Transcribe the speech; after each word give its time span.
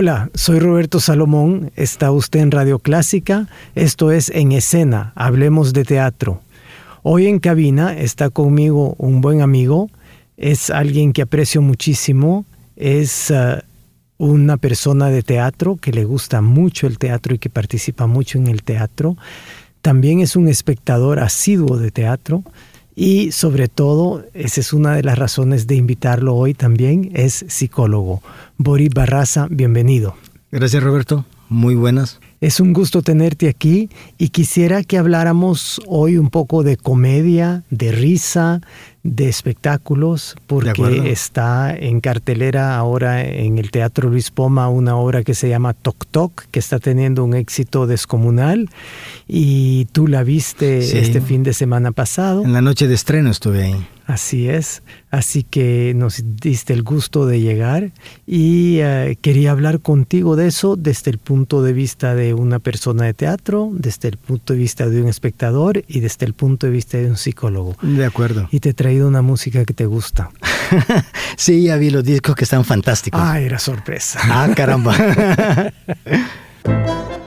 Hola, 0.00 0.30
soy 0.32 0.60
Roberto 0.60 1.00
Salomón, 1.00 1.72
está 1.74 2.12
usted 2.12 2.38
en 2.38 2.52
Radio 2.52 2.78
Clásica, 2.78 3.48
esto 3.74 4.12
es 4.12 4.30
En 4.30 4.52
Escena, 4.52 5.12
Hablemos 5.16 5.72
de 5.72 5.82
Teatro. 5.82 6.40
Hoy 7.02 7.26
en 7.26 7.40
cabina 7.40 7.98
está 7.98 8.30
conmigo 8.30 8.94
un 8.98 9.20
buen 9.20 9.40
amigo, 9.40 9.90
es 10.36 10.70
alguien 10.70 11.12
que 11.12 11.22
aprecio 11.22 11.62
muchísimo, 11.62 12.46
es 12.76 13.32
uh, 13.32 13.60
una 14.18 14.56
persona 14.56 15.08
de 15.08 15.24
teatro 15.24 15.74
que 15.74 15.90
le 15.90 16.04
gusta 16.04 16.42
mucho 16.42 16.86
el 16.86 16.96
teatro 16.96 17.34
y 17.34 17.40
que 17.40 17.50
participa 17.50 18.06
mucho 18.06 18.38
en 18.38 18.46
el 18.46 18.62
teatro. 18.62 19.16
También 19.82 20.20
es 20.20 20.36
un 20.36 20.46
espectador 20.46 21.18
asiduo 21.18 21.76
de 21.76 21.90
teatro 21.90 22.44
y 23.00 23.30
sobre 23.30 23.68
todo, 23.68 24.24
esa 24.34 24.60
es 24.60 24.72
una 24.72 24.96
de 24.96 25.04
las 25.04 25.16
razones 25.16 25.68
de 25.68 25.76
invitarlo 25.76 26.34
hoy 26.34 26.52
también, 26.52 27.12
es 27.14 27.44
psicólogo. 27.46 28.24
Boris 28.56 28.90
Barraza, 28.92 29.46
bienvenido. 29.48 30.16
Gracias 30.50 30.82
Roberto, 30.82 31.24
muy 31.48 31.76
buenas. 31.76 32.18
Es 32.40 32.60
un 32.60 32.72
gusto 32.72 33.02
tenerte 33.02 33.48
aquí 33.48 33.90
y 34.16 34.28
quisiera 34.28 34.84
que 34.84 34.96
habláramos 34.96 35.80
hoy 35.88 36.18
un 36.18 36.30
poco 36.30 36.62
de 36.62 36.76
comedia, 36.76 37.64
de 37.70 37.90
risa, 37.90 38.60
de 39.02 39.28
espectáculos, 39.28 40.36
porque 40.46 41.10
está 41.10 41.74
en 41.74 42.00
cartelera 42.00 42.76
ahora 42.76 43.24
en 43.24 43.58
el 43.58 43.72
Teatro 43.72 44.08
Luis 44.08 44.30
Poma 44.30 44.68
una 44.68 44.96
obra 44.96 45.24
que 45.24 45.34
se 45.34 45.48
llama 45.48 45.74
Toc 45.74 46.06
Toc, 46.06 46.46
que 46.52 46.60
está 46.60 46.78
teniendo 46.78 47.24
un 47.24 47.34
éxito 47.34 47.88
descomunal 47.88 48.70
y 49.26 49.86
tú 49.86 50.06
la 50.06 50.22
viste 50.22 50.78
este 51.00 51.20
fin 51.20 51.42
de 51.42 51.52
semana 51.52 51.90
pasado. 51.90 52.44
En 52.44 52.52
la 52.52 52.60
noche 52.60 52.86
de 52.86 52.94
estreno 52.94 53.30
estuve 53.30 53.64
ahí. 53.64 53.86
Así 54.08 54.48
es, 54.48 54.82
así 55.10 55.42
que 55.42 55.92
nos 55.94 56.22
diste 56.40 56.72
el 56.72 56.82
gusto 56.82 57.26
de 57.26 57.42
llegar 57.42 57.92
y 58.26 58.78
eh, 58.78 59.18
quería 59.20 59.50
hablar 59.50 59.80
contigo 59.80 60.34
de 60.34 60.46
eso 60.46 60.76
desde 60.76 61.10
el 61.10 61.18
punto 61.18 61.62
de 61.62 61.74
vista 61.74 62.14
de 62.14 62.32
una 62.32 62.58
persona 62.58 63.04
de 63.04 63.12
teatro, 63.12 63.68
desde 63.70 64.08
el 64.08 64.16
punto 64.16 64.54
de 64.54 64.60
vista 64.60 64.88
de 64.88 65.02
un 65.02 65.08
espectador 65.08 65.84
y 65.86 66.00
desde 66.00 66.24
el 66.24 66.32
punto 66.32 66.66
de 66.66 66.72
vista 66.72 66.96
de 66.96 67.10
un 67.10 67.18
psicólogo. 67.18 67.76
De 67.82 68.06
acuerdo. 68.06 68.48
Y 68.50 68.60
te 68.60 68.70
he 68.70 68.74
traído 68.74 69.06
una 69.08 69.20
música 69.20 69.66
que 69.66 69.74
te 69.74 69.84
gusta. 69.84 70.30
sí, 71.36 71.64
ya 71.64 71.76
vi 71.76 71.90
los 71.90 72.02
discos 72.02 72.34
que 72.34 72.44
están 72.44 72.64
fantásticos. 72.64 73.20
Ah, 73.22 73.38
era 73.38 73.58
sorpresa. 73.58 74.20
Ah, 74.22 74.48
caramba. 74.56 74.96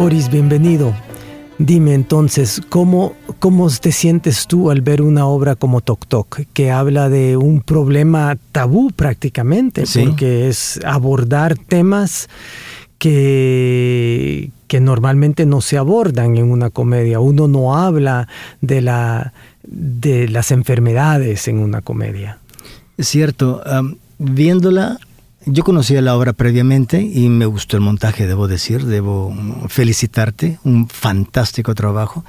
Boris, 0.00 0.30
bienvenido. 0.30 0.94
Dime 1.58 1.92
entonces, 1.92 2.62
¿cómo, 2.70 3.16
¿cómo 3.38 3.68
te 3.68 3.92
sientes 3.92 4.46
tú 4.46 4.70
al 4.70 4.80
ver 4.80 5.02
una 5.02 5.26
obra 5.26 5.56
como 5.56 5.82
Tok 5.82 6.06
Tok, 6.06 6.40
que 6.54 6.70
habla 6.70 7.10
de 7.10 7.36
un 7.36 7.60
problema 7.60 8.38
tabú 8.50 8.92
prácticamente, 8.92 9.84
porque 10.02 10.48
es 10.48 10.80
abordar 10.86 11.58
temas 11.58 12.30
que, 12.96 14.52
que 14.68 14.80
normalmente 14.80 15.44
no 15.44 15.60
se 15.60 15.76
abordan 15.76 16.38
en 16.38 16.50
una 16.50 16.70
comedia. 16.70 17.20
Uno 17.20 17.46
no 17.46 17.76
habla 17.76 18.26
de, 18.62 18.80
la, 18.80 19.34
de 19.64 20.28
las 20.28 20.50
enfermedades 20.50 21.46
en 21.46 21.58
una 21.58 21.82
comedia. 21.82 22.38
Es 22.96 23.06
cierto, 23.08 23.62
viéndola 24.16 24.98
yo 25.52 25.64
conocía 25.64 26.00
la 26.00 26.16
obra 26.16 26.32
previamente 26.32 27.02
y 27.02 27.28
me 27.28 27.46
gustó 27.46 27.76
el 27.76 27.82
montaje, 27.82 28.26
debo 28.26 28.48
decir, 28.48 28.84
debo 28.86 29.34
felicitarte, 29.68 30.58
un 30.64 30.88
fantástico 30.88 31.74
trabajo. 31.74 32.24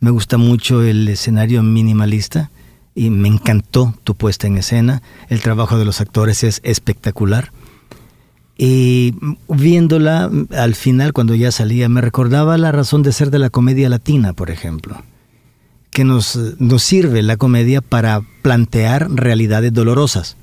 Me 0.00 0.10
gusta 0.10 0.36
mucho 0.38 0.82
el 0.82 1.08
escenario 1.08 1.62
minimalista 1.62 2.50
y 2.94 3.10
me 3.10 3.28
encantó 3.28 3.94
tu 4.04 4.14
puesta 4.14 4.46
en 4.46 4.58
escena. 4.58 5.02
El 5.28 5.40
trabajo 5.40 5.78
de 5.78 5.84
los 5.84 6.00
actores 6.00 6.44
es 6.44 6.60
espectacular. 6.62 7.52
Y 8.56 9.14
viéndola 9.48 10.30
al 10.50 10.74
final, 10.74 11.12
cuando 11.12 11.34
ya 11.34 11.52
salía, 11.52 11.88
me 11.88 12.00
recordaba 12.00 12.58
la 12.58 12.72
razón 12.72 13.02
de 13.02 13.12
ser 13.12 13.30
de 13.30 13.38
la 13.38 13.50
comedia 13.50 13.88
latina, 13.88 14.32
por 14.32 14.50
ejemplo, 14.50 15.02
que 15.90 16.04
nos, 16.04 16.36
nos 16.58 16.82
sirve 16.82 17.22
la 17.22 17.36
comedia 17.36 17.80
para 17.80 18.20
plantear 18.42 19.10
realidades 19.10 19.72
dolorosas, 19.72 20.36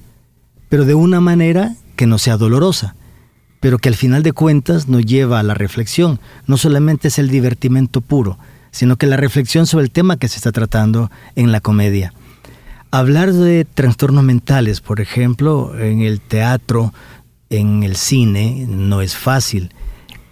pero 0.70 0.86
de 0.86 0.96
una 0.96 1.20
manera 1.20 1.76
que 1.96 2.08
no 2.08 2.18
sea 2.18 2.38
dolorosa, 2.38 2.96
pero 3.60 3.78
que 3.78 3.90
al 3.90 3.96
final 3.96 4.24
de 4.24 4.34
cuentas 4.34 4.88
nos 4.88 5.06
lleva 5.06 5.40
a 5.40 5.44
la 5.44 5.54
reflexión. 5.54 6.20
No 6.48 6.58
solamente 6.58 7.08
es 7.08 7.20
el 7.20 7.30
divertimento 7.30 8.02
puro, 8.02 8.38
sino 8.72 8.98
que 8.98 9.08
la 9.08 9.18
reflexión 9.18 9.66
sobre 9.66 9.86
el 9.86 9.92
tema 9.92 10.18
que 10.18 10.28
se 10.28 10.38
está 10.38 10.52
tratando 10.52 11.10
en 11.36 11.52
la 11.52 11.62
comedia. 11.62 12.14
Hablar 12.92 13.34
de 13.34 13.66
trastornos 13.66 14.24
mentales, 14.24 14.82
por 14.82 15.02
ejemplo, 15.02 15.78
en 15.80 16.02
el 16.02 16.22
teatro, 16.22 16.94
en 17.50 17.84
el 17.84 17.96
cine, 17.96 18.66
no 18.70 19.02
es 19.02 19.16
fácil. 19.16 19.72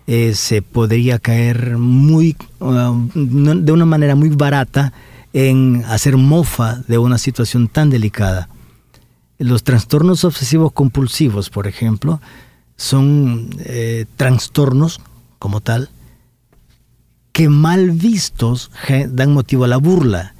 Eh, 0.08 0.34
se 0.36 0.62
podría 0.62 1.20
caer 1.20 1.78
muy, 1.78 2.36
uh, 2.60 3.10
de 3.16 3.72
una 3.72 3.86
manera 3.86 4.16
muy 4.16 4.30
barata 4.30 4.94
en 5.32 5.84
hacer 5.88 6.18
mofa 6.18 6.84
de 6.88 6.98
una 6.98 7.18
situación 7.18 7.68
tan 7.68 7.90
delicada. 7.90 8.50
Los 9.44 9.64
trastornos 9.64 10.24
obsesivos 10.24 10.72
compulsivos, 10.72 11.50
por 11.50 11.68
ejemplo, 11.68 12.22
son 12.78 13.50
eh, 13.60 14.06
trastornos 14.16 15.02
como 15.38 15.60
tal 15.60 15.90
que 17.34 17.50
mal 17.50 17.92
vistos 17.92 18.72
dan 19.10 19.34
motivo 19.34 19.66
a 19.66 19.68
la 19.68 19.78
burla. 19.78 20.36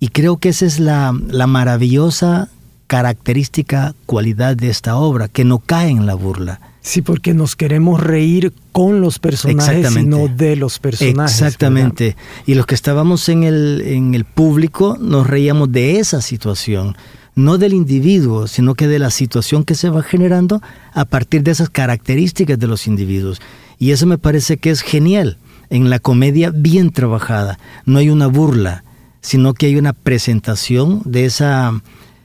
Y 0.00 0.08
creo 0.08 0.38
que 0.38 0.48
esa 0.48 0.66
es 0.66 0.80
la, 0.80 1.12
maravillosa 1.12 2.48
característica, 2.86 3.94
cualidad 4.06 4.56
de 4.56 4.70
esta 4.70 4.96
obra, 4.96 5.28
que 5.28 5.44
no 5.44 5.58
cae 5.58 5.90
en 5.90 6.06
la 6.06 6.14
burla. 6.14 6.60
Sí, 6.80 7.02
porque 7.02 7.34
nos 7.34 7.54
queremos 7.54 8.00
reír 8.00 8.54
con 8.72 9.02
los 9.02 9.18
personajes 9.18 9.94
y 9.94 10.06
no 10.06 10.26
de 10.26 10.56
los 10.56 10.78
personajes. 10.78 11.40
Exactamente. 11.40 12.16
Y 12.46 12.54
los 12.54 12.64
que 12.64 12.74
estábamos 12.74 13.28
en 13.28 13.44
el, 13.44 13.82
en 13.84 14.14
el 14.14 14.24
público 14.24 14.96
nos 14.98 15.26
reíamos 15.26 15.70
de 15.70 15.98
esa 15.98 16.22
situación 16.22 16.96
no 17.38 17.56
del 17.56 17.72
individuo, 17.72 18.48
sino 18.48 18.74
que 18.74 18.88
de 18.88 18.98
la 18.98 19.10
situación 19.10 19.62
que 19.62 19.76
se 19.76 19.90
va 19.90 20.02
generando 20.02 20.60
a 20.92 21.04
partir 21.04 21.44
de 21.44 21.52
esas 21.52 21.70
características 21.70 22.58
de 22.58 22.66
los 22.66 22.88
individuos. 22.88 23.40
Y 23.78 23.92
eso 23.92 24.06
me 24.06 24.18
parece 24.18 24.56
que 24.56 24.70
es 24.70 24.80
genial 24.80 25.38
en 25.70 25.88
la 25.88 26.00
comedia 26.00 26.50
bien 26.50 26.90
trabajada. 26.90 27.60
No 27.86 28.00
hay 28.00 28.10
una 28.10 28.26
burla, 28.26 28.82
sino 29.20 29.54
que 29.54 29.66
hay 29.66 29.76
una 29.76 29.92
presentación 29.92 31.00
de 31.04 31.26
esa 31.26 31.80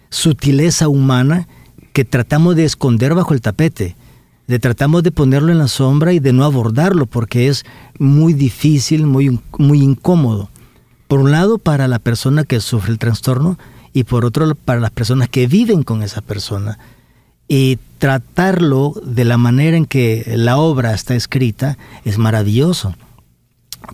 sutileza 0.10 0.88
humana 0.88 1.48
que 1.94 2.06
tratamos 2.06 2.56
de 2.56 2.66
esconder 2.66 3.14
bajo 3.14 3.36
el 3.36 3.42
tapete. 3.42 3.96
De 4.48 4.58
tratamos 4.58 5.04
de 5.04 5.12
ponerlo 5.12 5.52
en 5.52 5.60
la 5.60 5.68
sombra 5.68 6.14
y 6.14 6.20
de 6.20 6.34
no 6.34 6.44
abordarlo 6.44 7.06
porque 7.06 7.50
es 7.50 7.66
muy 8.00 8.34
difícil, 8.34 9.06
muy, 9.06 9.40
muy 9.60 9.84
incómodo. 9.84 10.50
Por 11.08 11.20
un 11.20 11.30
lado, 11.30 11.60
para 11.60 11.88
la 11.88 12.00
persona 12.00 12.46
que 12.46 12.60
sufre 12.60 12.92
el 12.92 12.98
trastorno, 12.98 13.60
y 13.94 14.04
por 14.04 14.26
otro 14.26 14.54
para 14.56 14.80
las 14.80 14.92
personas 14.92 15.30
que 15.30 15.48
viven 15.48 15.84
con 15.84 16.04
esa 16.04 16.22
persona. 16.22 16.80
Y 17.48 17.78
tratarlo 18.00 18.94
de 19.06 19.26
la 19.26 19.38
manera 19.38 19.78
en 19.78 19.86
que 19.86 20.34
la 20.36 20.58
obra 20.58 20.94
está 20.94 21.16
escrita 21.16 21.78
es 22.04 22.18
maravilloso, 22.18 22.96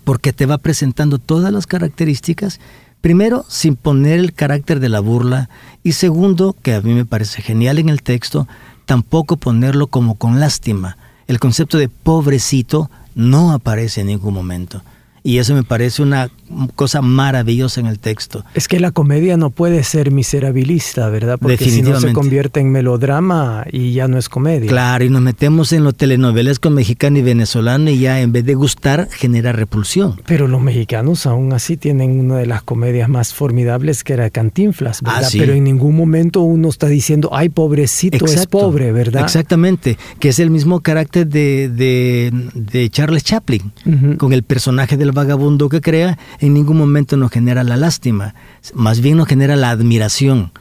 porque 0.04 0.34
te 0.34 0.46
va 0.46 0.58
presentando 0.58 1.18
todas 1.18 1.52
las 1.52 1.68
características, 1.68 2.60
primero 3.02 3.46
sin 3.50 3.76
poner 3.76 4.20
el 4.20 4.34
carácter 4.34 4.80
de 4.80 4.90
la 4.90 5.00
burla 5.00 5.50
y 5.84 5.94
segundo, 5.94 6.56
que 6.62 6.76
a 6.76 6.82
mí 6.82 6.94
me 6.94 7.06
parece 7.06 7.42
genial 7.42 7.80
en 7.80 7.90
el 7.90 8.02
texto, 8.02 8.48
tampoco 8.86 9.38
ponerlo 9.38 9.88
como 9.88 10.16
con 10.16 10.40
lástima. 10.40 10.98
El 11.28 11.40
concepto 11.40 11.78
de 11.78 11.90
pobrecito 11.90 12.90
no 13.16 13.52
aparece 13.52 14.02
en 14.02 14.08
ningún 14.08 14.34
momento. 14.34 14.82
Y 15.24 15.38
eso 15.38 15.54
me 15.54 15.64
parece 15.64 16.02
una 16.02 16.30
cosa 16.76 17.02
maravillosa 17.02 17.80
en 17.80 17.88
el 17.88 18.00
texto. 18.00 18.44
Es 18.54 18.68
que 18.68 18.80
la 18.80 18.92
comedia 18.92 19.38
no 19.38 19.50
puede 19.50 19.84
ser 19.84 20.12
miserabilista, 20.12 21.10
¿verdad? 21.10 21.38
Porque 21.40 21.58
si 21.58 21.82
no 21.82 22.00
se 22.00 22.14
convierte 22.14 22.60
en 22.60 22.72
melodrama 22.72 23.66
y 23.72 23.94
ya 23.94 24.08
no 24.08 24.18
es 24.18 24.30
comedia. 24.30 24.70
Claro, 24.70 25.04
y 25.04 25.10
nos 25.10 25.22
metemos 25.22 25.74
en 25.74 25.84
lo 25.84 25.94
telenovelesco 25.94 26.70
mexicano 26.70 27.20
y 27.20 27.22
venezolano 27.22 27.90
y 27.90 28.00
ya 28.00 28.22
en 28.22 28.32
vez 28.32 28.46
de 28.46 28.56
gustar 28.56 29.10
genera 29.12 29.52
repulsión. 29.52 30.22
Pero 30.26 30.48
los 30.48 30.62
mexicanos 30.62 31.26
aún 31.26 31.54
así 31.54 31.78
tienen 31.78 32.20
una 32.20 32.38
de 32.38 32.46
las 32.46 32.64
comedias 32.64 33.10
más 33.10 33.34
formidables 33.34 34.04
que 34.04 34.14
era 34.14 34.30
Cantinflas, 34.30 35.02
¿verdad? 35.02 35.24
Ah, 35.26 35.30
Pero 35.32 35.54
en 35.54 35.64
ningún 35.64 35.96
momento 35.96 36.42
uno 36.42 36.70
está 36.70 36.88
diciendo, 36.88 37.30
ay, 37.34 37.50
pobrecito, 37.50 38.26
es 38.26 38.48
pobre, 38.48 38.92
¿verdad? 38.92 39.24
Exactamente, 39.24 39.98
que 40.20 40.30
es 40.30 40.40
el 40.40 40.50
mismo 40.50 40.80
carácter 40.80 41.28
de, 41.28 41.70
de, 41.70 42.90
Charles 42.90 43.24
Chaplin, 43.24 43.72
con 44.18 44.34
el 44.34 44.44
personaje 44.44 44.98
del 45.10 45.16
vagabundo 45.16 45.70
que 45.70 45.82
crea 45.82 46.20
en 46.40 46.54
ningún 46.54 46.78
momento 46.78 47.18
nos 47.18 47.32
genera 47.32 47.64
la 47.64 47.78
lástima, 47.78 48.36
más 48.76 49.02
bien 49.02 49.18
nos 49.18 49.28
genera 49.28 49.56
la 49.56 49.72
admiración 49.72 50.52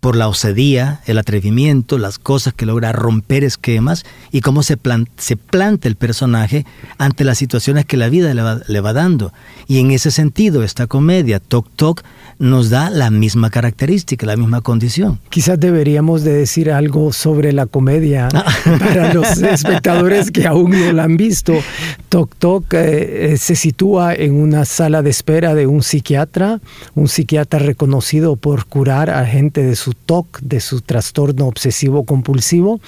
por 0.00 0.16
la 0.16 0.28
osadía, 0.28 1.00
el 1.06 1.18
atrevimiento, 1.18 1.98
las 1.98 2.18
cosas 2.18 2.54
que 2.54 2.66
logra 2.66 2.92
romper 2.92 3.44
esquemas 3.44 4.04
y 4.30 4.40
cómo 4.40 4.62
se, 4.62 4.78
se 5.16 5.36
planta 5.36 5.88
el 5.88 5.96
personaje 5.96 6.64
ante 6.98 7.24
las 7.24 7.38
situaciones 7.38 7.84
que 7.84 7.96
la 7.96 8.08
vida 8.08 8.32
le 8.32 8.42
va, 8.42 8.60
le 8.66 8.80
va, 8.80 8.92
dando. 8.92 9.32
Y 9.66 9.80
en 9.80 9.90
ese 9.90 10.10
sentido, 10.10 10.62
esta 10.62 10.86
comedia, 10.86 11.40
Tok 11.40 11.68
Tok, 11.74 12.02
nos 12.38 12.70
da 12.70 12.90
la 12.90 13.10
misma 13.10 13.50
característica, 13.50 14.24
la 14.24 14.36
misma 14.36 14.60
condición. 14.60 15.18
Quizás 15.28 15.58
deberíamos 15.58 16.22
de 16.22 16.32
decir 16.32 16.70
algo 16.70 17.12
sobre 17.12 17.52
la 17.52 17.66
comedia 17.66 18.28
ah. 18.32 18.44
para 18.78 19.12
los 19.12 19.38
espectadores 19.38 20.30
que 20.30 20.46
aún 20.46 20.70
no 20.70 20.92
la 20.92 21.04
han 21.04 21.16
visto. 21.16 21.54
Tok 22.08 22.36
Tok 22.36 22.74
eh, 22.74 23.32
eh, 23.32 23.36
se 23.36 23.56
sitúa 23.56 24.14
en 24.14 24.34
una 24.34 24.64
sala 24.64 25.02
de 25.02 25.10
espera 25.10 25.54
de 25.54 25.66
un 25.66 25.82
psiquiatra, 25.82 26.60
un 26.94 27.08
psiquiatra 27.08 27.58
reconocido 27.58 28.36
por 28.36 28.66
curar 28.66 29.10
a 29.10 29.26
gente 29.26 29.62
de 29.64 29.74
su 29.74 29.87
TOC, 29.94 30.40
de 30.40 30.60
su 30.60 30.80
trastorno 30.80 31.46
obsesivo 31.46 32.04
compulsivo, 32.04 32.80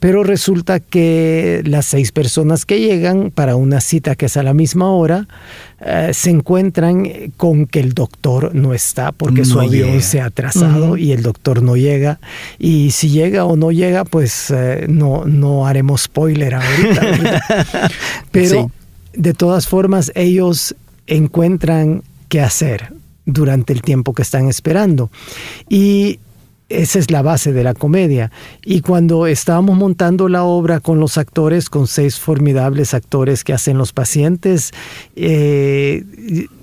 pero 0.00 0.22
resulta 0.22 0.80
que 0.80 1.62
las 1.64 1.86
seis 1.86 2.12
personas 2.12 2.64
que 2.64 2.80
llegan 2.80 3.30
para 3.30 3.56
una 3.56 3.80
cita 3.80 4.16
que 4.16 4.26
es 4.26 4.36
a 4.36 4.42
la 4.42 4.54
misma 4.54 4.90
hora, 4.92 5.28
eh, 5.80 6.10
se 6.12 6.30
encuentran 6.30 7.06
con 7.36 7.66
que 7.66 7.78
el 7.78 7.92
doctor 7.92 8.54
no 8.54 8.74
está 8.74 9.12
porque 9.12 9.44
su 9.44 9.60
avión 9.60 10.02
se 10.02 10.20
ha 10.20 10.26
atrasado 10.26 10.96
y 10.96 11.12
el 11.12 11.22
doctor 11.22 11.62
no 11.62 11.76
llega. 11.76 12.18
Y 12.58 12.90
si 12.90 13.10
llega 13.10 13.44
o 13.44 13.56
no 13.56 13.70
llega, 13.70 14.04
pues 14.04 14.50
eh, 14.50 14.86
no, 14.88 15.24
no 15.24 15.66
haremos 15.66 16.02
spoiler 16.02 16.54
ahorita. 16.54 17.90
Pero 18.32 18.72
de 19.12 19.34
todas 19.34 19.68
formas, 19.68 20.10
ellos 20.14 20.74
encuentran 21.06 22.02
qué 22.28 22.40
hacer 22.40 22.92
durante 23.24 23.72
el 23.72 23.82
tiempo 23.82 24.14
que 24.14 24.22
están 24.22 24.48
esperando. 24.48 25.10
Y 25.68 26.18
esa 26.68 26.98
es 26.98 27.10
la 27.10 27.22
base 27.22 27.52
de 27.52 27.64
la 27.64 27.74
comedia. 27.74 28.30
Y 28.64 28.80
cuando 28.80 29.26
estábamos 29.26 29.76
montando 29.76 30.28
la 30.28 30.44
obra 30.44 30.80
con 30.80 31.00
los 31.00 31.16
actores, 31.16 31.70
con 31.70 31.86
seis 31.86 32.18
formidables 32.18 32.94
actores 32.94 33.44
que 33.44 33.52
hacen 33.52 33.78
los 33.78 33.92
pacientes, 33.92 34.72
eh, 35.16 36.04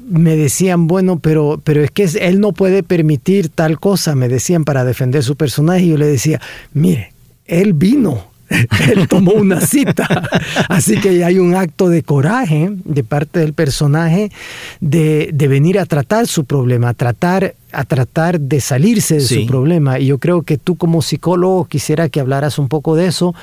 me 0.08 0.36
decían, 0.36 0.88
bueno, 0.88 1.20
pero, 1.20 1.60
pero 1.64 1.84
es 1.84 1.92
que 1.92 2.04
él 2.22 2.40
no 2.40 2.52
puede 2.52 2.84
permitir 2.84 3.50
tal 3.50 3.80
cosa, 3.80 4.16
me 4.16 4.30
decían 4.30 4.64
para 4.64 4.86
defender 4.86 5.24
su 5.24 5.36
personaje. 5.36 5.86
Y 5.86 5.90
yo 5.90 5.98
le 5.98 6.08
decía, 6.08 6.40
mire, 6.74 7.12
él 7.46 7.74
vino 7.74 8.35
él 8.92 9.08
tomó 9.08 9.34
una 9.34 9.62
cita. 9.62 10.30
Así 10.70 11.00
que 11.00 11.24
hay 11.24 11.40
un 11.40 11.56
acto 11.56 11.90
de 11.90 12.04
coraje 12.04 12.70
de 12.84 13.04
parte 13.04 13.40
del 13.40 13.54
personaje 13.54 14.32
de, 14.80 15.32
venir 15.34 15.80
a 15.80 15.86
tratar 15.86 16.28
su 16.28 16.46
problema, 16.46 16.90
a 16.90 16.94
tratar, 16.94 17.56
a 17.72 17.84
tratar 17.84 18.40
de 18.40 18.62
salirse 18.62 19.16
de 19.16 19.22
su 19.22 19.46
problema. 19.46 20.00
Y 20.00 20.08
yo 20.08 20.18
creo 20.18 20.44
que 20.44 20.58
tú 20.58 20.76
como 20.76 21.02
psicólogo 21.02 21.66
quisiera 21.66 22.10
que 22.10 22.20
hablaras 22.20 22.60
un 22.60 22.68
poco 22.68 22.96
de 22.96 23.08
eso, 23.08 23.36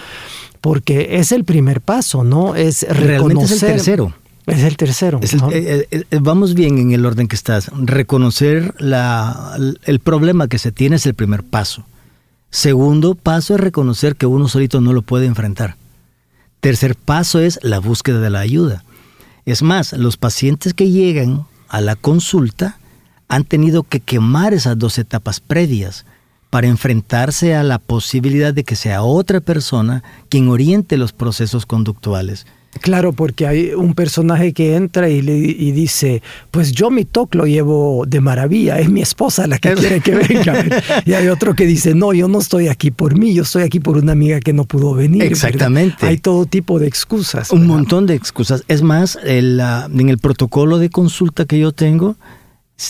porque 0.61 1.17
es 1.19 1.33
el 1.33 1.45
primer 1.45 1.81
paso, 1.81 2.25
¿no? 2.25 2.55
Es 2.55 2.83
reconocer. 2.89 3.57
es 3.57 3.63
el 3.63 3.69
tercero. 3.69 4.15
Es 4.47 4.63
el 4.65 4.77
tercero. 4.77 5.21
Eh, 5.53 5.87
eh, 5.91 6.05
vamos 6.21 6.55
bien 6.55 6.79
en 6.79 6.93
el 6.93 7.07
orden 7.07 7.29
que 7.29 7.37
estás. 7.37 7.71
Reconocer 7.77 8.75
la, 8.79 9.57
el 9.85 10.01
problema 10.01 10.49
que 10.49 10.59
se 10.59 10.73
tiene 10.73 10.97
es 10.97 11.07
el 11.07 11.15
primer 11.15 11.45
paso. 11.45 11.85
Segundo 12.53 13.15
paso 13.15 13.55
es 13.55 13.61
reconocer 13.61 14.15
que 14.15 14.27
uno 14.27 14.47
solito 14.47 14.83
no 14.83 14.93
lo 14.93 15.01
puede 15.01 15.25
enfrentar. 15.25 15.77
Tercer 16.61 16.97
paso 16.97 17.41
es 17.41 17.59
la 17.63 17.79
búsqueda 17.79 18.21
de 18.21 18.29
la 18.29 18.41
ayuda. 18.41 18.85
Es 19.47 19.63
más, 19.63 19.95
los 19.95 20.19
pacientes 20.19 20.75
que 20.75 20.91
llegan 20.91 21.47
a 21.69 21.81
la 21.81 21.97
consulta 21.97 22.79
han 23.27 23.45
tenido 23.45 23.85
que 23.85 24.01
quemar 24.01 24.53
esas 24.53 24.79
dos 24.79 24.99
etapas 24.99 25.41
previas 25.41 26.05
para 26.51 26.69
enfrentarse 26.69 27.55
a 27.55 27.63
la 27.63 27.79
posibilidad 27.79 28.53
de 28.53 28.65
que 28.65 28.77
sea 28.77 29.03
otra 29.03 29.41
persona 29.41 30.05
quien 30.29 30.49
oriente 30.49 30.99
los 30.99 31.15
procesos 31.15 31.65
conductuales. 31.65 32.47
Claro, 32.81 33.13
porque 33.13 33.47
hay 33.47 33.75
un 33.75 33.95
personaje 33.95 34.53
que 34.55 34.77
entra 34.77 35.09
y, 35.11 35.21
le, 35.21 35.35
dice, 35.73 36.23
pues 36.51 36.73
yo 36.73 36.91
mi 36.91 37.05
TOC 37.05 37.35
lo 37.35 37.47
llevo 37.47 38.05
de 38.07 38.21
maravilla, 38.21 38.79
es 38.79 38.89
mi 38.89 39.03
esposa 39.03 39.47
la 39.47 39.59
que 39.59 39.75
quiere 39.75 40.01
que 40.01 40.15
venga. 40.15 40.65
y 41.05 41.13
hay 41.13 41.29
otro 41.29 41.55
que 41.55 41.67
dice, 41.67 41.95
no, 41.95 42.15
yo 42.15 42.29
no 42.29 42.39
estoy 42.39 42.69
aquí 42.69 42.91
por 42.91 43.19
mí, 43.19 43.35
yo 43.35 43.43
estoy 43.43 43.63
aquí 43.65 43.79
por 43.79 43.99
una 43.99 44.13
amiga 44.13 44.41
que 44.41 44.55
no 44.55 44.65
pudo 44.65 44.95
venir. 44.95 45.23
Exactamente. 45.23 46.07
Hay 46.07 46.17
todo 46.17 46.47
tipo 46.47 46.79
de 46.79 46.87
excusas. 46.87 47.51
Un 47.51 47.67
montón 47.67 48.07
de 48.07 48.15
excusas. 48.15 48.65
Es 48.69 48.83
más, 48.83 49.19
en 49.23 50.09
el 50.09 50.19
protocolo 50.19 50.79
de 50.79 50.89
consulta 50.89 51.45
que 51.45 51.59
yo 51.59 51.73
tengo, 51.73 52.17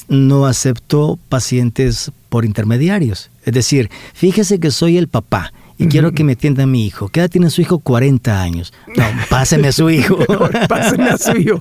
no 0.08 0.46
acepto 0.46 1.19
pacientes 1.29 2.12
por 2.29 2.44
intermediarios. 2.44 3.31
Es 3.44 3.52
decir, 3.52 3.90
fíjese 4.14 4.61
que 4.61 4.70
soy 4.70 4.96
el 4.96 5.08
papá 5.08 5.52
y 5.82 5.88
quiero 5.88 6.12
que 6.12 6.23
me 6.23 6.32
atienda 6.32 6.62
a 6.62 6.67
mi 6.67 6.87
hijo. 6.87 7.08
¿Qué 7.08 7.20
edad 7.20 7.29
tiene 7.29 7.50
su 7.50 7.61
hijo? 7.61 7.79
40 7.81 8.40
años. 8.40 8.73
No, 8.94 9.05
páseme 9.31 9.69
a 9.69 9.73
su 9.73 9.88
hijo. 9.90 10.19
páseme 10.69 11.08
a 11.08 11.19
su 11.19 11.34
hijo. 11.37 11.61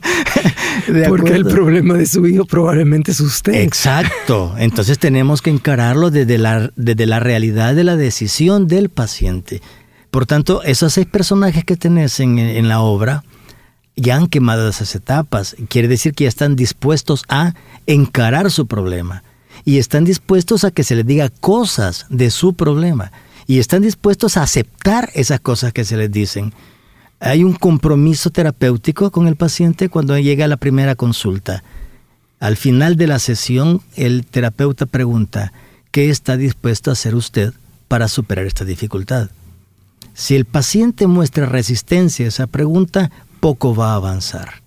Porque 1.07 1.33
el 1.33 1.45
problema 1.45 1.93
de 1.93 2.05
su 2.05 2.27
hijo 2.27 2.45
probablemente 2.45 3.11
es 3.11 3.21
usted. 3.21 3.53
Exacto. 3.53 4.53
Entonces 4.57 4.99
tenemos 4.99 5.41
que 5.41 5.49
encararlo 5.49 6.11
desde 6.11 6.37
la, 6.37 6.71
desde 6.75 7.05
la 7.05 7.21
realidad 7.21 7.73
de 7.73 7.85
la 7.85 7.95
decisión 7.95 8.67
del 8.67 8.89
paciente. 8.89 9.61
Por 10.11 10.25
tanto, 10.25 10.61
esos 10.63 10.93
seis 10.93 11.07
personajes 11.07 11.63
que 11.63 11.77
tenés 11.77 12.19
en, 12.19 12.37
en 12.37 12.67
la 12.67 12.81
obra 12.81 13.23
ya 13.95 14.17
han 14.17 14.27
quemado 14.27 14.67
esas 14.67 14.93
etapas. 14.93 15.55
Quiere 15.69 15.87
decir 15.87 16.13
que 16.13 16.25
ya 16.25 16.29
están 16.29 16.57
dispuestos 16.57 17.23
a 17.29 17.53
encarar 17.87 18.51
su 18.51 18.67
problema. 18.67 19.23
Y 19.63 19.77
están 19.77 20.03
dispuestos 20.03 20.65
a 20.65 20.71
que 20.71 20.83
se 20.83 20.95
les 20.95 21.05
diga 21.05 21.29
cosas 21.29 22.07
de 22.09 22.29
su 22.29 22.55
problema 22.55 23.11
y 23.47 23.59
están 23.59 23.81
dispuestos 23.81 24.37
a 24.37 24.43
aceptar 24.43 25.09
esas 25.13 25.39
cosas 25.39 25.73
que 25.73 25.85
se 25.85 25.97
les 25.97 26.11
dicen. 26.11 26.53
Hay 27.19 27.43
un 27.43 27.53
compromiso 27.53 28.29
terapéutico 28.29 29.11
con 29.11 29.27
el 29.27 29.35
paciente 29.35 29.89
cuando 29.89 30.17
llega 30.17 30.47
la 30.47 30.57
primera 30.57 30.95
consulta. 30.95 31.63
Al 32.39 32.57
final 32.57 32.95
de 32.95 33.07
la 33.07 33.19
sesión, 33.19 33.81
el 33.95 34.25
terapeuta 34.25 34.87
pregunta, 34.87 35.53
¿qué 35.91 36.09
está 36.09 36.37
dispuesto 36.37 36.89
a 36.89 36.93
hacer 36.93 37.13
usted 37.13 37.53
para 37.87 38.07
superar 38.07 38.45
esta 38.45 38.65
dificultad? 38.65 39.29
Si 40.13 40.35
el 40.35 40.45
paciente 40.45 41.07
muestra 41.07 41.45
resistencia 41.45 42.25
a 42.25 42.29
esa 42.29 42.47
pregunta, 42.47 43.11
poco 43.39 43.75
va 43.75 43.91
a 43.91 43.95
avanzar. 43.95 44.61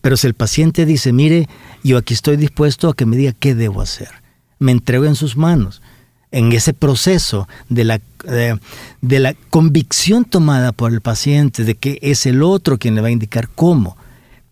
Pero 0.00 0.16
si 0.16 0.26
el 0.26 0.34
paciente 0.34 0.86
dice, 0.86 1.12
mire, 1.12 1.48
yo 1.82 1.98
aquí 1.98 2.14
estoy 2.14 2.36
dispuesto 2.36 2.88
a 2.88 2.94
que 2.94 3.06
me 3.06 3.16
diga 3.16 3.32
qué 3.32 3.54
debo 3.54 3.80
hacer, 3.80 4.10
me 4.58 4.72
entrego 4.72 5.04
en 5.04 5.16
sus 5.16 5.36
manos, 5.36 5.82
en 6.30 6.52
ese 6.52 6.74
proceso 6.74 7.48
de 7.68 7.84
la, 7.84 8.00
de, 8.24 9.20
la 9.20 9.34
convicción 9.50 10.24
tomada 10.24 10.72
por 10.72 10.92
el 10.92 11.00
paciente 11.00 11.64
de 11.64 11.74
que 11.74 11.98
es 12.02 12.26
el 12.26 12.42
otro 12.42 12.78
quien 12.78 12.94
le 12.94 13.00
va 13.00 13.08
a 13.08 13.12
indicar 13.12 13.48
cómo. 13.48 13.96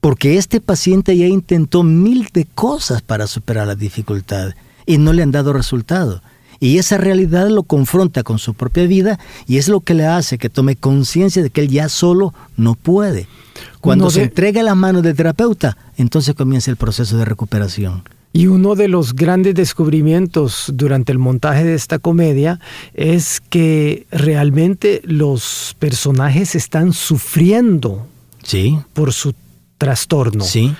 Porque 0.00 0.36
este 0.36 0.60
paciente 0.60 1.16
ya 1.16 1.26
intentó 1.26 1.82
mil 1.82 2.28
de 2.32 2.44
cosas 2.44 3.02
para 3.02 3.26
superar 3.26 3.66
la 3.66 3.74
dificultad 3.74 4.50
y 4.86 4.98
no 4.98 5.12
le 5.12 5.22
han 5.22 5.30
dado 5.30 5.52
resultado. 5.52 6.22
Y 6.60 6.78
esa 6.78 6.98
realidad 6.98 7.48
lo 7.48 7.64
confronta 7.64 8.22
con 8.22 8.38
su 8.38 8.54
propia 8.54 8.86
vida 8.86 9.18
y 9.46 9.58
es 9.58 9.68
lo 9.68 9.80
que 9.80 9.94
le 9.94 10.06
hace 10.06 10.38
que 10.38 10.50
tome 10.50 10.76
conciencia 10.76 11.42
de 11.42 11.50
que 11.50 11.62
él 11.62 11.68
ya 11.68 11.88
solo 11.88 12.32
no 12.56 12.74
puede. 12.74 13.26
Cuando 13.80 14.10
se 14.10 14.22
entrega 14.22 14.62
la 14.62 14.74
mano 14.74 15.02
del 15.02 15.16
terapeuta, 15.16 15.76
entonces 15.96 16.34
comienza 16.34 16.70
el 16.70 16.76
proceso 16.76 17.18
de 17.18 17.24
recuperación. 17.24 18.02
Y 18.36 18.48
uno 18.48 18.74
de 18.74 18.88
los 18.88 19.14
grandes 19.14 19.54
descubrimientos 19.54 20.64
durante 20.74 21.12
el 21.12 21.20
montaje 21.20 21.62
de 21.62 21.74
esta 21.74 22.00
comedia 22.00 22.58
es 22.92 23.40
que 23.40 24.08
realmente 24.10 25.00
los 25.04 25.76
personajes 25.78 26.56
están 26.56 26.92
sufriendo 26.92 28.08
sí. 28.42 28.76
por 28.92 29.12
su 29.12 29.34
trastorno. 29.78 30.42
Sí. 30.42 30.74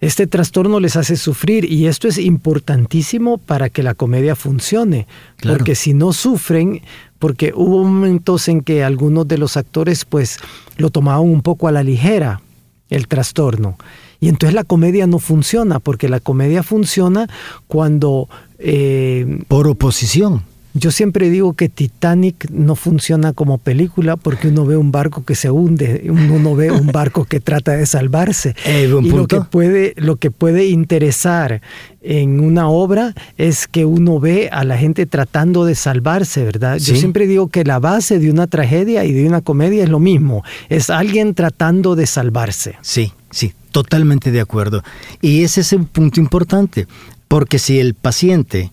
Este 0.00 0.28
trastorno 0.28 0.78
les 0.78 0.94
hace 0.94 1.16
sufrir 1.16 1.64
y 1.70 1.88
esto 1.88 2.06
es 2.06 2.16
importantísimo 2.16 3.38
para 3.38 3.70
que 3.70 3.82
la 3.82 3.94
comedia 3.94 4.36
funcione, 4.36 5.08
Claro. 5.36 5.58
porque 5.58 5.74
si 5.74 5.94
no 5.94 6.12
sufren, 6.12 6.80
porque 7.18 7.52
hubo 7.56 7.82
momentos 7.82 8.46
en 8.46 8.60
que 8.60 8.84
algunos 8.84 9.26
de 9.26 9.36
los 9.36 9.56
actores 9.56 10.04
pues 10.04 10.38
lo 10.76 10.90
tomaban 10.90 11.22
un 11.28 11.42
poco 11.42 11.66
a 11.66 11.72
la 11.72 11.82
ligera, 11.82 12.40
el 12.88 13.08
trastorno. 13.08 13.76
Y 14.20 14.28
entonces 14.28 14.54
la 14.54 14.64
comedia 14.64 15.06
no 15.06 15.18
funciona, 15.18 15.80
porque 15.80 16.08
la 16.08 16.20
comedia 16.20 16.62
funciona 16.62 17.28
cuando... 17.66 18.28
eh, 18.58 19.42
Por 19.48 19.66
oposición. 19.66 20.42
yo 20.74 20.90
siempre 20.90 21.30
digo 21.30 21.54
que 21.54 21.68
Titanic 21.68 22.48
no 22.50 22.76
funciona 22.76 23.32
como 23.32 23.58
película 23.58 24.16
porque 24.16 24.48
uno 24.48 24.64
ve 24.66 24.76
un 24.76 24.92
barco 24.92 25.24
que 25.24 25.34
se 25.34 25.50
hunde, 25.50 26.06
uno 26.08 26.38
no 26.38 26.54
ve 26.54 26.70
un 26.70 26.88
barco 26.88 27.24
que 27.24 27.40
trata 27.40 27.72
de 27.72 27.86
salvarse. 27.86 28.54
Eh, 28.66 28.88
buen 28.92 29.06
y 29.06 29.10
lo 29.10 29.26
que, 29.26 29.40
puede, 29.40 29.94
lo 29.96 30.16
que 30.16 30.30
puede 30.30 30.66
interesar 30.66 31.60
en 32.02 32.40
una 32.40 32.68
obra 32.68 33.14
es 33.36 33.66
que 33.66 33.84
uno 33.84 34.20
ve 34.20 34.48
a 34.52 34.64
la 34.64 34.76
gente 34.78 35.06
tratando 35.06 35.64
de 35.64 35.74
salvarse, 35.74 36.44
¿verdad? 36.44 36.76
Yo 36.78 36.94
siempre 36.94 37.26
digo 37.26 37.48
que 37.48 37.64
la 37.64 37.78
base 37.78 38.18
de 38.18 38.30
una 38.30 38.46
tragedia 38.46 39.04
y 39.04 39.12
de 39.12 39.26
una 39.26 39.40
comedia 39.40 39.82
es 39.82 39.88
lo 39.90 39.98
mismo, 39.98 40.44
es 40.68 40.88
alguien 40.90 41.34
tratando 41.34 41.96
de 41.96 42.06
salvarse. 42.06 42.76
Sí, 42.82 43.12
sí, 43.30 43.54
totalmente 43.72 44.30
de 44.30 44.40
acuerdo. 44.40 44.82
Y 45.20 45.42
ese 45.42 45.62
es 45.62 45.72
un 45.72 45.86
punto 45.86 46.20
importante, 46.20 46.86
porque 47.28 47.58
si 47.58 47.78
el 47.78 47.94
paciente 47.94 48.72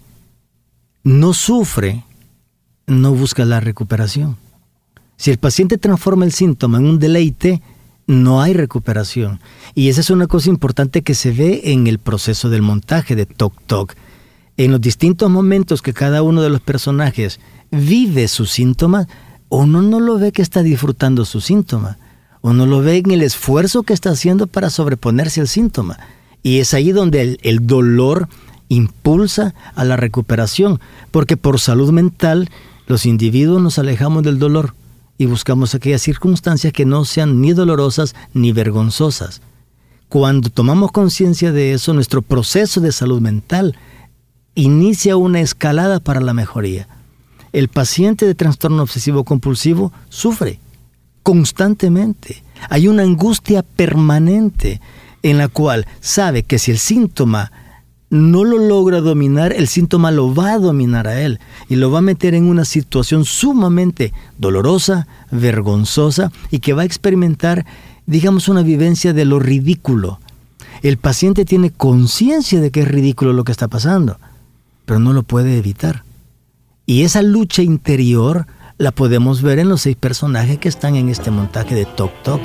no 1.04 1.34
sufre, 1.34 2.04
no 2.88 3.14
busca 3.14 3.46
la 3.46 3.60
recuperación. 3.60 4.38
Si 5.18 5.32
el 5.32 5.38
paciente 5.38 5.78
transforma 5.78 6.26
el 6.26 6.32
síntoma 6.32 6.78
en 6.78 6.86
un 6.86 7.00
deleite, 7.00 7.62
no 8.08 8.42
hay 8.42 8.54
recuperación. 8.54 9.42
Y 9.76 9.90
esa 9.90 10.02
es 10.02 10.10
una 10.10 10.28
cosa 10.28 10.50
importante 10.50 11.02
que 11.02 11.14
se 11.14 11.32
ve 11.32 11.62
en 11.66 11.88
el 11.88 12.00
proceso 12.00 12.50
del 12.50 12.62
montaje 12.62 13.16
de 13.16 13.26
Tok 13.26 13.54
Tok. 13.68 13.96
En 14.56 14.72
los 14.72 14.82
distintos 14.82 15.30
momentos 15.30 15.82
que 15.82 15.94
cada 15.94 16.24
uno 16.24 16.42
de 16.42 16.50
los 16.50 16.62
personajes 16.62 17.40
vive 17.70 18.28
sus 18.28 18.52
síntomas, 18.52 19.08
uno 19.50 19.82
no 19.82 20.00
lo 20.00 20.18
ve 20.18 20.32
que 20.32 20.42
está 20.42 20.64
disfrutando 20.64 21.26
su 21.26 21.42
síntoma. 21.42 21.98
Uno 22.48 22.66
lo 22.66 22.82
ve 22.82 22.98
en 22.98 23.12
el 23.12 23.24
esfuerzo 23.24 23.84
que 23.84 23.94
está 23.94 24.12
haciendo 24.12 24.48
para 24.48 24.70
sobreponerse 24.70 25.42
al 25.42 25.50
síntoma. 25.50 26.00
Y 26.44 26.60
es 26.60 26.74
ahí 26.74 26.94
donde 26.94 27.22
el, 27.22 27.40
el 27.42 27.68
dolor 27.68 28.30
impulsa 28.70 29.54
a 29.76 29.84
la 29.84 29.98
recuperación, 29.98 30.80
porque 31.12 31.36
por 31.36 31.60
salud 31.60 31.92
mental 31.92 32.50
los 32.86 33.06
individuos 33.06 33.62
nos 33.62 33.80
alejamos 33.80 34.24
del 34.24 34.40
dolor 34.40 34.76
y 35.18 35.26
buscamos 35.26 35.76
aquellas 35.76 36.02
circunstancias 36.02 36.72
que 36.72 36.86
no 36.86 37.04
sean 37.04 37.42
ni 37.42 37.52
dolorosas 37.52 38.16
ni 38.34 38.54
vergonzosas. 38.54 39.42
Cuando 40.08 40.50
tomamos 40.50 40.94
conciencia 40.94 41.52
de 41.52 41.74
eso, 41.74 41.94
nuestro 41.94 42.22
proceso 42.22 42.80
de 42.80 42.94
salud 42.94 43.20
mental 43.20 43.78
inicia 44.56 45.18
una 45.18 45.42
escalada 45.42 46.00
para 46.00 46.22
la 46.22 46.34
mejoría. 46.34 46.88
El 47.52 47.68
paciente 47.68 48.26
de 48.26 48.36
trastorno 48.36 48.84
obsesivo 48.84 49.26
compulsivo 49.26 49.92
sufre 50.08 50.62
constantemente. 51.28 52.42
Hay 52.70 52.88
una 52.88 53.04
angustia 53.04 53.62
permanente 53.62 54.80
en 55.24 55.38
la 55.38 55.50
cual 55.50 55.86
sabe 56.00 56.44
que 56.44 56.58
si 56.58 56.72
el 56.72 56.78
síntoma 56.78 57.52
no 58.10 58.46
lo 58.46 58.58
logra 58.58 59.02
dominar, 59.02 59.52
el 59.52 59.68
síntoma 59.68 60.12
lo 60.12 60.34
va 60.34 60.54
a 60.54 60.58
dominar 60.58 61.06
a 61.06 61.22
él 61.22 61.42
y 61.68 61.76
lo 61.76 61.92
va 61.92 62.00
a 62.00 62.02
meter 62.02 62.34
en 62.34 62.46
una 62.46 62.64
situación 62.64 63.26
sumamente 63.26 64.14
dolorosa, 64.38 65.06
vergonzosa 65.30 66.32
y 66.50 66.60
que 66.60 66.72
va 66.72 66.84
a 66.84 66.86
experimentar, 66.86 67.66
digamos, 68.06 68.48
una 68.48 68.62
vivencia 68.62 69.12
de 69.12 69.26
lo 69.26 69.40
ridículo. 69.40 70.22
El 70.82 70.96
paciente 70.96 71.44
tiene 71.44 71.72
conciencia 71.72 72.62
de 72.62 72.72
que 72.72 72.84
es 72.84 72.88
ridículo 72.88 73.34
lo 73.34 73.44
que 73.44 73.52
está 73.52 73.68
pasando, 73.68 74.18
pero 74.86 75.02
no 75.02 75.12
lo 75.12 75.24
puede 75.24 75.58
evitar. 75.58 76.06
Y 76.86 77.02
esa 77.02 77.22
lucha 77.22 77.64
interior 77.64 78.48
la 78.78 78.92
podemos 78.92 79.42
ver 79.42 79.60
en 79.60 79.70
los 79.70 79.82
seis 79.82 79.96
personajes 79.96 80.60
que 80.60 80.70
están 80.70 80.96
en 80.96 81.10
este 81.10 81.32
montaje 81.32 81.76
de 81.76 81.86
Tok 81.86 82.12
Tok. 82.24 82.42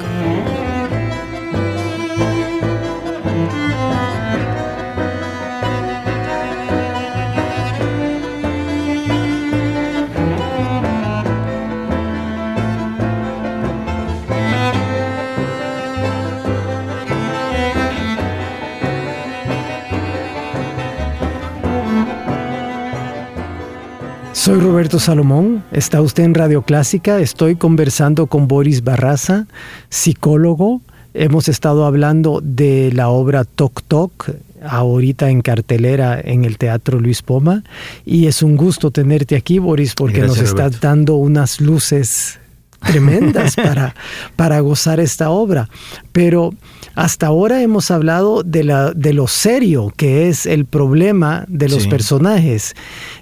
Soy 24.43 24.59
Roberto 24.59 24.99
Salomón, 24.99 25.63
está 25.71 26.03
usted 26.03 26.25
en 26.25 26.35
Radio 26.35 26.63
Clásica, 26.63 27.21
estoy 27.21 27.55
conversando 27.55 28.27
con 28.27 28.49
Boris 28.49 28.83
Barraza, 28.83 29.47
psicólogo. 29.89 30.81
Hemos 31.15 31.47
estado 31.47 31.87
hablando 31.87 32.41
de 32.43 32.91
la 32.93 33.09
obra 33.09 33.45
Tok 33.45 33.83
Tok, 33.87 34.31
ahorita 34.61 35.31
en 35.31 35.43
cartelera 35.43 36.21
en 36.21 36.45
el 36.45 36.59
Teatro 36.59 36.99
Luis 36.99 37.23
Poma, 37.23 37.63
y 38.05 38.27
es 38.27 38.43
un 38.43 38.57
gusto 38.57 38.91
tenerte 38.91 39.37
aquí, 39.37 39.61
Boris, 39.61 39.95
porque 39.95 40.19
Gracias, 40.19 40.39
nos 40.39 40.49
estás 40.49 40.73
Roberto. 40.73 40.89
dando 40.89 41.15
unas 41.15 41.61
luces 41.61 42.41
tremendas 42.83 43.57
para, 43.57 43.95
para 44.37 44.61
gozar 44.61 45.01
esta 45.01 45.31
obra. 45.31 45.69
Pero 46.13 46.53
hasta 46.95 47.27
ahora 47.29 47.63
hemos 47.63 47.91
hablado 47.91 48.43
de, 48.43 48.65
la, 48.65 48.93
de 48.93 49.15
lo 49.15 49.27
serio 49.27 49.93
que 49.97 50.29
es 50.29 50.45
el 50.47 50.67
problema 50.67 51.45
de 51.49 51.69
los 51.69 51.85
Sí. 51.85 51.89
personajes. 51.89 52.75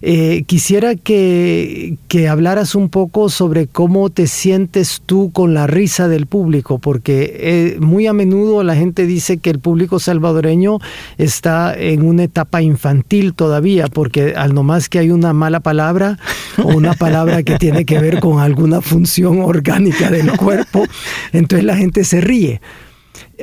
Eh, 0.02 0.42
quisiera 0.46 0.96
que, 0.96 1.96
que 2.08 2.28
hablaras 2.28 2.74
un 2.74 2.88
poco 2.88 3.28
sobre 3.28 3.66
cómo 3.68 4.10
te 4.10 4.26
sientes 4.26 5.02
tú 5.06 5.30
con 5.32 5.54
la 5.54 5.66
risa 5.66 6.08
del 6.08 6.26
público, 6.26 6.78
porque 6.78 7.36
eh, 7.38 7.76
muy 7.80 8.06
a 8.06 8.12
menudo 8.12 8.62
la 8.64 8.74
gente 8.74 9.06
dice 9.06 9.38
que 9.38 9.50
el 9.50 9.60
público 9.60 9.98
salvadoreño 10.00 10.78
está 11.18 11.72
en 11.76 12.04
una 12.04 12.24
etapa 12.24 12.62
infantil 12.62 13.34
todavía, 13.34 13.86
porque 13.86 14.34
al 14.36 14.52
nomás 14.54 14.88
que 14.88 14.98
hay 14.98 15.10
una 15.10 15.32
mala 15.32 15.60
palabra 15.60 16.18
o 16.62 16.68
una 16.76 16.94
palabra 16.94 17.42
que 17.42 17.56
tiene 17.58 17.84
que 17.84 17.98
ver 18.00 18.20
con 18.20 18.40
alguna 18.40 18.80
función 18.80 19.40
orgánica 19.50 20.10
del 20.10 20.32
cuerpo, 20.36 20.84
entonces 21.32 21.64
la 21.64 21.76
gente 21.76 22.04
se 22.04 22.20
ríe. 22.20 22.60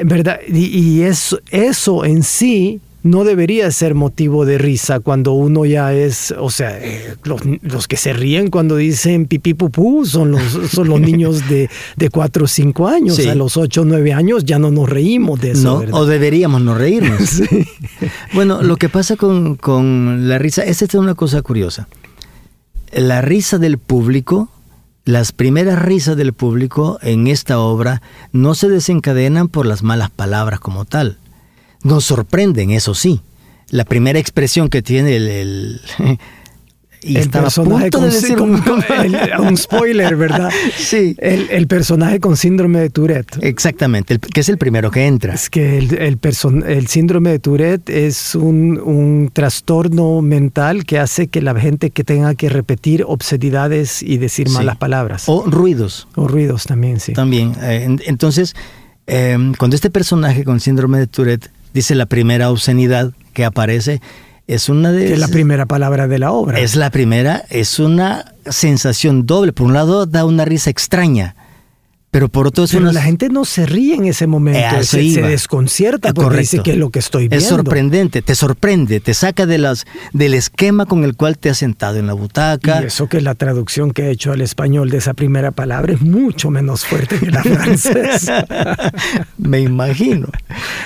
¿Verdad? 0.04 0.40
Y, 0.48 0.66
y 0.66 1.02
eso, 1.02 1.40
eso 1.52 2.06
en 2.06 2.24
sí 2.24 2.82
no 3.08 3.24
debería 3.24 3.70
ser 3.72 3.96
motivo 3.96 4.46
de 4.46 4.58
risa 4.58 5.00
cuando 5.00 5.34
uno 5.34 5.66
ya 5.66 5.94
es, 5.94 6.34
o 6.38 6.50
sea, 6.50 6.78
eh, 6.80 7.16
los, 7.24 7.42
los 7.62 7.88
que 7.88 7.98
se 7.98 8.14
ríen 8.14 8.50
cuando 8.50 8.76
dicen 8.76 9.26
pipí 9.26 9.54
pupú 9.54 10.06
son 10.06 10.32
los, 10.32 10.44
son 10.72 10.90
los 10.90 11.00
niños 11.00 11.48
de, 11.48 11.70
de 11.96 12.10
4 12.10 12.46
o 12.46 12.48
5 12.48 12.88
años. 12.88 13.16
Sí. 13.16 13.28
A 13.28 13.36
los 13.36 13.58
8 13.58 13.82
o 13.82 13.86
9 13.86 14.14
años 14.14 14.46
ya 14.46 14.60
no 14.60 14.72
nos 14.72 14.90
reímos 14.90 15.40
de 15.42 15.52
eso. 15.52 15.64
No, 15.64 15.80
¿verdad? 15.80 15.96
o 15.96 16.06
deberíamos 16.06 16.62
no 16.62 16.76
reírnos. 16.76 17.42
Bueno, 18.34 18.62
lo 18.62 18.76
que 18.76 18.90
pasa 18.90 19.16
con, 19.16 19.56
con 19.56 20.28
la 20.28 20.38
risa, 20.38 20.62
esta 20.64 20.86
es 20.86 20.94
una 20.94 21.16
cosa 21.16 21.42
curiosa. 21.42 21.88
La 22.92 23.22
risa 23.22 23.58
del 23.58 23.78
público, 23.78 24.50
las 25.08 25.32
primeras 25.32 25.80
risas 25.80 26.18
del 26.18 26.34
público 26.34 27.00
en 27.02 27.28
esta 27.28 27.60
obra 27.60 28.02
no 28.34 28.56
se 28.56 28.68
desencadenan 28.68 29.48
por 29.48 29.66
las 29.66 29.82
malas 29.82 30.10
palabras 30.10 30.60
como 30.60 30.84
tal. 30.84 31.18
Nos 31.82 32.04
sorprenden, 32.04 32.72
eso 32.72 32.94
sí. 32.94 33.22
La 33.70 33.86
primera 33.86 34.20
expresión 34.20 34.68
que 34.68 34.82
tiene 34.82 35.16
el... 35.16 35.80
y 37.08 37.16
el 37.16 37.22
estaba 37.24 37.44
a 37.44 37.46
personaje 37.48 37.90
punto 37.90 38.00
de 38.00 38.04
con, 38.06 38.22
decir 38.22 38.38
con- 38.38 38.52
un- 38.52 38.62
con- 38.62 38.84
el- 39.06 39.18
un 39.40 39.58
spoiler, 39.58 40.16
¿verdad? 40.16 40.52
Sí. 40.78 41.16
El, 41.20 41.50
el 41.50 41.68
personaje 41.68 42.20
con 42.20 42.38
síndrome 42.38 42.80
de 42.80 42.90
Tourette. 42.90 43.38
Exactamente, 43.42 44.14
el- 44.16 44.20
que 44.20 44.42
es 44.42 44.50
el 44.50 44.58
primero 44.58 44.92
que 44.92 45.06
entra. 45.08 45.34
Es 45.34 45.50
que 45.50 45.78
el, 45.78 45.98
el, 45.98 46.20
person- 46.20 46.64
el 46.66 46.88
síndrome 46.88 47.32
de 47.32 47.40
Tourette 47.40 47.90
es 47.90 48.36
un, 48.36 48.80
un 48.80 49.30
trastorno 49.34 50.22
mental 50.22 50.84
que 50.86 51.00
hace 51.00 51.28
que 51.28 51.42
la 51.42 51.58
gente 51.60 51.90
que 51.92 52.04
tenga 52.04 52.36
que 52.36 52.50
repetir 52.50 53.04
obscenidades 53.08 54.02
y 54.04 54.18
decir 54.18 54.48
Sí. 54.50 54.54
malas 54.54 54.78
palabras. 54.78 55.24
O 55.28 55.44
ruidos. 55.46 56.08
O 56.16 56.28
ruidos 56.28 56.66
también, 56.66 57.00
sí. 57.00 57.14
También. 57.14 57.54
eh, 57.62 57.84
en- 57.86 58.02
entonces, 58.06 58.56
eh, 59.08 59.38
cuando 59.58 59.76
este 59.76 59.90
personaje 59.90 60.44
con 60.44 60.60
síndrome 60.60 61.00
de 61.00 61.08
Tourette 61.08 61.50
dice 61.74 61.96
la 61.96 62.06
primera 62.06 62.50
obscenidad 62.50 63.12
que 63.34 63.46
aparece, 63.46 64.02
es 64.48 64.70
una 64.70 64.92
de 64.92 65.06
Que 65.08 65.14
es 65.14 65.20
la 65.20 65.28
primera 65.28 65.66
palabra 65.66 66.08
de 66.08 66.20
la 66.20 66.32
obra. 66.32 66.60
es 66.60 66.76
la 66.76 66.90
primera, 66.90 67.44
es 67.50 67.80
una 67.80 68.34
sensación 68.50 69.26
doble. 69.26 69.52
Por 69.54 69.68
un 69.68 69.74
lado, 69.74 70.06
da 70.06 70.24
una 70.26 70.46
risa 70.46 70.70
extraña, 70.70 71.36
Pero 72.12 72.30
por 72.30 72.48
otro 72.48 72.64
Pero 72.72 72.92
la 72.94 73.02
gente 73.02 73.28
no 73.28 73.44
se 73.44 73.66
ríe 73.66 73.94
en 73.96 74.06
ese 74.06 74.26
momento, 74.26 74.78
Eh, 74.78 74.84
se, 74.86 75.12
se 75.12 75.22
desconcierta 75.22 76.14
porque 76.14 76.24
Correcto. 76.30 76.40
dice 76.42 76.64
que 76.64 76.72
es 76.72 76.78
lo 76.78 76.90
que 76.90 77.00
estoy 77.00 77.28
viendo. 77.28 77.36
Es 77.44 77.50
sorprendente, 77.50 78.22
te 78.22 78.34
sorprende, 78.36 79.02
te 79.02 79.14
saca 79.14 79.46
de 79.46 79.58
las, 79.58 79.86
del 80.14 80.34
esquema 80.34 80.86
con 80.86 81.04
el 81.04 81.18
cual 81.18 81.38
te 81.38 81.50
has 81.50 81.58
sentado 81.58 81.98
en 81.98 82.08
la 82.08 82.14
butaca. 82.14 82.82
Y 82.82 82.86
eso 82.86 83.08
que 83.10 83.20
la 83.20 83.36
traducción 83.36 83.92
que 83.92 84.04
he 84.04 84.12
hecho 84.12 84.32
al 84.32 84.40
español 84.42 84.90
de 84.90 84.98
esa 85.00 85.14
primera 85.14 85.52
palabra 85.52 85.92
es 85.94 86.02
mucho 86.02 86.50
menos 86.50 86.86
fuerte 86.86 87.20
que 87.20 87.30
la 87.30 87.44
francesa. 87.44 88.46
Me 89.38 89.60
imagino. 89.60 90.30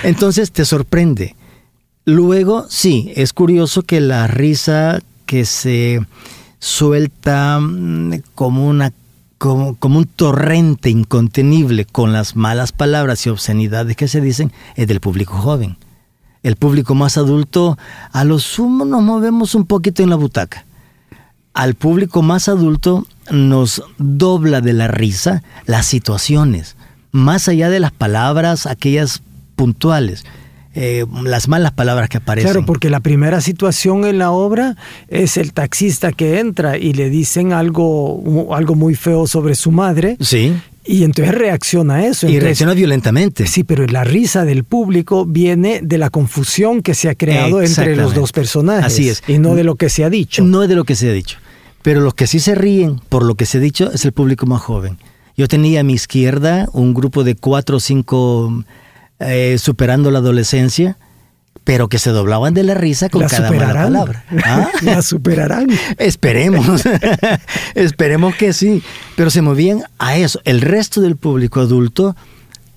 Entonces 0.03 0.51
te 0.51 0.65
sorprende. 0.65 1.35
Luego, 2.05 2.65
sí, 2.69 3.11
es 3.15 3.33
curioso 3.33 3.83
que 3.83 4.01
la 4.01 4.27
risa 4.27 5.01
que 5.25 5.45
se 5.45 6.05
suelta 6.59 7.59
mm, 7.59 8.21
como 8.35 8.67
una 8.67 8.93
como, 9.37 9.75
como 9.75 9.97
un 9.97 10.05
torrente 10.05 10.91
incontenible 10.91 11.85
con 11.85 12.13
las 12.13 12.35
malas 12.35 12.71
palabras 12.71 13.25
y 13.25 13.29
obscenidades 13.29 13.95
que 13.95 14.07
se 14.07 14.21
dicen 14.21 14.51
es 14.75 14.87
del 14.87 14.99
público 14.99 15.33
joven. 15.33 15.77
El 16.43 16.55
público 16.55 16.95
más 16.95 17.17
adulto, 17.17 17.77
a 18.11 18.23
lo 18.23 18.39
sumo 18.39 18.85
nos 18.85 19.01
movemos 19.01 19.55
un 19.55 19.65
poquito 19.65 20.03
en 20.03 20.09
la 20.09 20.15
butaca. 20.15 20.65
Al 21.53 21.75
público 21.75 22.21
más 22.21 22.49
adulto 22.49 23.05
nos 23.31 23.83
dobla 23.97 24.61
de 24.61 24.73
la 24.73 24.87
risa 24.87 25.43
las 25.65 25.85
situaciones, 25.85 26.77
más 27.11 27.47
allá 27.47 27.69
de 27.69 27.79
las 27.79 27.91
palabras, 27.91 28.65
aquellas 28.65 29.21
puntuales. 29.55 30.23
Eh, 30.73 31.05
las 31.23 31.47
malas 31.47 31.73
palabras 31.73 32.07
que 32.07 32.17
aparecen. 32.17 32.51
Claro, 32.51 32.65
porque 32.65 32.89
la 32.89 33.01
primera 33.01 33.41
situación 33.41 34.05
en 34.05 34.17
la 34.17 34.31
obra 34.31 34.77
es 35.09 35.37
el 35.37 35.53
taxista 35.53 36.11
que 36.13 36.39
entra 36.39 36.77
y 36.77 36.93
le 36.93 37.09
dicen 37.09 37.51
algo, 37.51 38.55
algo 38.55 38.75
muy 38.75 38.95
feo 38.95 39.27
sobre 39.27 39.55
su 39.55 39.71
madre. 39.71 40.15
Sí. 40.21 40.53
Y 40.83 41.03
entonces 41.03 41.35
reacciona 41.35 41.95
a 41.95 42.05
eso. 42.07 42.25
Y 42.25 42.29
Entonces, 42.29 42.43
reacciona 42.43 42.73
violentamente. 42.73 43.45
Sí, 43.45 43.63
pero 43.63 43.85
la 43.85 44.03
risa 44.03 44.45
del 44.45 44.63
público 44.63 45.25
viene 45.25 45.81
de 45.83 45.97
la 45.97 46.09
confusión 46.09 46.81
que 46.81 46.95
se 46.95 47.09
ha 47.09 47.15
creado 47.15 47.61
entre 47.61 47.95
los 47.95 48.15
dos 48.15 48.31
personajes. 48.31 48.85
Así 48.85 49.09
es. 49.09 49.23
Y 49.27 49.37
no 49.37 49.55
de 49.55 49.63
lo 49.63 49.75
que 49.75 49.89
se 49.89 50.03
ha 50.03 50.09
dicho. 50.09 50.43
No 50.43 50.63
es 50.63 50.69
de 50.69 50.75
lo 50.75 50.83
que 50.83 50.95
se 50.95 51.09
ha 51.09 51.13
dicho. 51.13 51.37
Pero 51.83 52.01
los 52.01 52.13
que 52.13 52.27
sí 52.27 52.39
se 52.39 52.55
ríen 52.55 52.99
por 53.09 53.23
lo 53.23 53.35
que 53.35 53.45
se 53.45 53.57
ha 53.57 53.61
dicho 53.61 53.91
es 53.91 54.05
el 54.05 54.11
público 54.11 54.45
más 54.45 54.61
joven. 54.61 54.97
Yo 55.37 55.47
tenía 55.47 55.81
a 55.81 55.83
mi 55.83 55.93
izquierda 55.93 56.67
un 56.73 56.93
grupo 56.93 57.23
de 57.23 57.35
cuatro 57.35 57.77
o 57.77 57.79
cinco 57.79 58.63
eh, 59.21 59.57
superando 59.57 60.11
la 60.11 60.19
adolescencia, 60.19 60.97
pero 61.63 61.89
que 61.89 61.99
se 61.99 62.09
doblaban 62.09 62.53
de 62.53 62.63
la 62.63 62.73
risa 62.73 63.09
con 63.09 63.21
la 63.21 63.27
cada 63.27 63.51
mala 63.51 63.73
palabra. 63.73 64.25
¿Ah? 64.45 64.69
La 64.81 65.01
superarán. 65.01 65.67
Esperemos, 65.97 66.83
esperemos 67.75 68.35
que 68.35 68.53
sí, 68.53 68.81
pero 69.15 69.29
se 69.29 69.41
movían 69.41 69.83
a 69.99 70.17
eso. 70.17 70.41
El 70.43 70.61
resto 70.61 71.01
del 71.01 71.17
público 71.17 71.59
adulto 71.59 72.15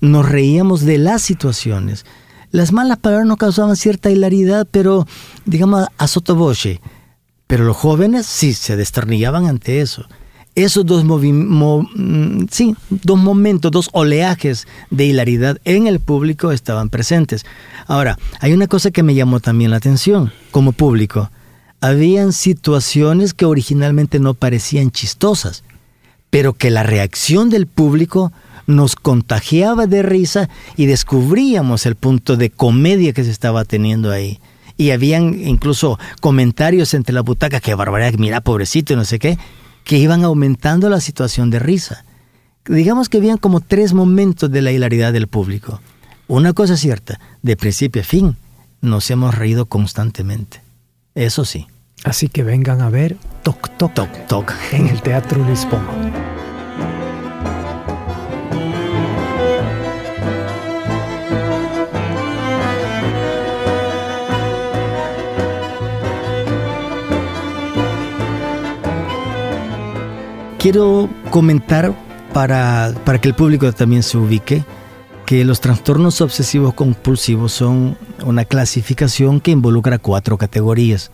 nos 0.01 0.29
reíamos 0.29 0.81
de 0.81 0.97
las 0.97 1.21
situaciones. 1.21 2.05
Las 2.51 2.71
malas 2.71 2.99
palabras 2.99 3.27
nos 3.27 3.37
causaban 3.37 3.75
cierta 3.75 4.11
hilaridad, 4.11 4.67
pero 4.69 5.07
digamos 5.45 5.87
a 5.97 6.07
sotoboche. 6.07 6.79
Pero 7.47 7.63
los 7.63 7.75
jóvenes 7.75 8.25
sí 8.25 8.53
se 8.53 8.75
destornillaban 8.75 9.45
ante 9.47 9.81
eso. 9.81 10.07
Esos 10.55 10.85
dos, 10.85 11.03
mo- 11.03 11.19
mm, 11.95 12.45
sí, 12.49 12.75
dos 12.89 13.17
momentos, 13.19 13.71
dos 13.71 13.89
oleajes 13.91 14.67
de 14.89 15.05
hilaridad 15.05 15.57
en 15.65 15.85
el 15.87 15.99
público 15.99 16.51
estaban 16.53 16.89
presentes. 16.89 17.45
Ahora, 17.87 18.17
hay 18.39 18.53
una 18.53 18.67
cosa 18.67 18.91
que 18.91 19.03
me 19.03 19.15
llamó 19.15 19.41
también 19.41 19.71
la 19.71 19.77
atención 19.77 20.31
como 20.51 20.71
público. 20.71 21.29
Habían 21.81 22.31
situaciones 22.31 23.33
que 23.33 23.43
originalmente 23.45 24.19
no 24.19 24.33
parecían 24.33 24.91
chistosas, 24.91 25.63
pero 26.29 26.53
que 26.53 26.69
la 26.71 26.83
reacción 26.83 27.49
del 27.49 27.67
público 27.67 28.31
nos 28.65 28.95
contagiaba 28.95 29.87
de 29.87 30.03
risa 30.03 30.49
y 30.77 30.85
descubríamos 30.85 31.85
el 31.85 31.95
punto 31.95 32.37
de 32.37 32.49
comedia 32.49 33.11
que 33.11 33.25
se 33.25 33.29
estaba 33.31 33.65
teniendo 33.65 34.09
ahí. 34.09 34.39
Y 34.77 34.91
habían 34.91 35.39
incluso 35.47 35.99
comentarios 36.21 36.93
entre 36.93 37.13
la 37.13 37.21
butaca, 37.21 37.59
que 37.59 37.75
barbaridad, 37.75 38.17
mira, 38.17 38.41
pobrecito, 38.41 38.95
no 38.95 39.05
sé 39.05 39.19
qué, 39.19 39.37
que 39.85 39.97
iban 39.97 40.25
aumentando 40.25 40.89
la 40.89 40.99
situación 40.99 41.49
de 41.49 41.59
risa. 41.59 42.03
Digamos 42.65 43.07
que 43.07 43.19
habían 43.19 43.37
como 43.37 43.61
tres 43.61 43.93
momentos 43.93 44.51
de 44.51 44.61
la 44.61 44.71
hilaridad 44.71 45.13
del 45.13 45.27
público. 45.27 45.79
Una 46.27 46.51
cosa 46.51 46.73
es 46.73 46.79
cierta, 46.81 47.19
de 47.43 47.55
principio 47.55 48.01
a 48.01 48.05
fin, 48.05 48.35
nos 48.81 49.09
hemos 49.11 49.35
reído 49.35 49.67
constantemente. 49.67 50.61
Eso 51.13 51.45
sí. 51.45 51.67
Así 52.03 52.27
que 52.27 52.43
vengan 52.43 52.81
a 52.81 52.89
ver 52.89 53.17
Toc 53.43 53.69
Toc, 53.77 53.93
Toc, 53.93 54.27
toc. 54.27 54.53
en 54.71 54.87
el 54.87 55.01
Teatro 55.01 55.43
Luis 55.43 55.65
Quiero 70.65 71.07
comentar 71.29 71.93
para, 72.33 72.91
para 73.05 73.21
que 73.21 73.27
el 73.27 73.35
público 73.35 73.71
también 73.71 74.01
se 74.01 74.17
ubique 74.17 74.65
que 75.27 75.45
los 75.45 75.61
trastornos 75.61 76.21
obsesivos 76.21 76.73
compulsivos 76.73 77.51
son 77.51 77.99
una 78.25 78.45
clasificación 78.45 79.41
que 79.41 79.51
involucra 79.51 79.99
cuatro 79.99 80.39
categorías. 80.39 81.11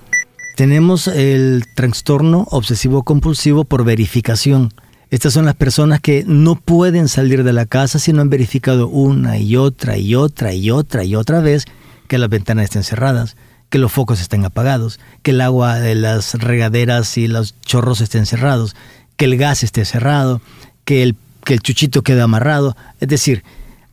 Tenemos 0.56 1.10
el 1.10 1.66
trastorno 1.76 2.48
obsesivo 2.50 3.04
compulsivo 3.04 3.66
por 3.66 3.84
verificación. 3.84 4.74
Estas 5.10 5.34
son 5.34 5.44
las 5.44 5.56
personas 5.56 6.00
que 6.00 6.24
no 6.26 6.56
pueden 6.56 7.10
salir 7.10 7.44
de 7.44 7.52
la 7.52 7.66
casa 7.66 8.00
si 8.00 8.14
no 8.14 8.22
han 8.22 8.30
verificado 8.30 8.88
una 8.88 9.38
y 9.38 9.58
otra 9.58 9.98
y 9.98 10.16
otra 10.16 10.54
y 10.54 10.72
otra 10.72 11.04
y 11.04 11.16
otra 11.16 11.42
vez 11.42 11.66
que 12.08 12.18
las 12.18 12.30
ventanas 12.30 12.64
estén 12.64 12.84
cerradas, 12.84 13.36
que 13.70 13.80
los 13.80 13.92
focos 13.92 14.22
estén 14.22 14.46
apagados, 14.46 15.02
que 15.24 15.32
el 15.32 15.42
agua 15.42 15.78
de 15.78 15.96
las 15.96 16.36
regaderas 16.36 17.18
y 17.18 17.28
los 17.28 17.60
chorros 17.60 18.00
estén 18.00 18.26
cerrados, 18.26 18.78
que 19.18 19.26
el 19.26 19.38
gas 19.38 19.64
esté 19.64 19.86
cerrado, 19.86 20.42
que 20.86 21.04
el, 21.04 21.16
que 21.44 21.54
el 21.54 21.62
chuchito 21.62 22.02
quede 22.02 22.22
amarrado. 22.22 22.76
Es 23.00 23.08
decir, 23.08 23.44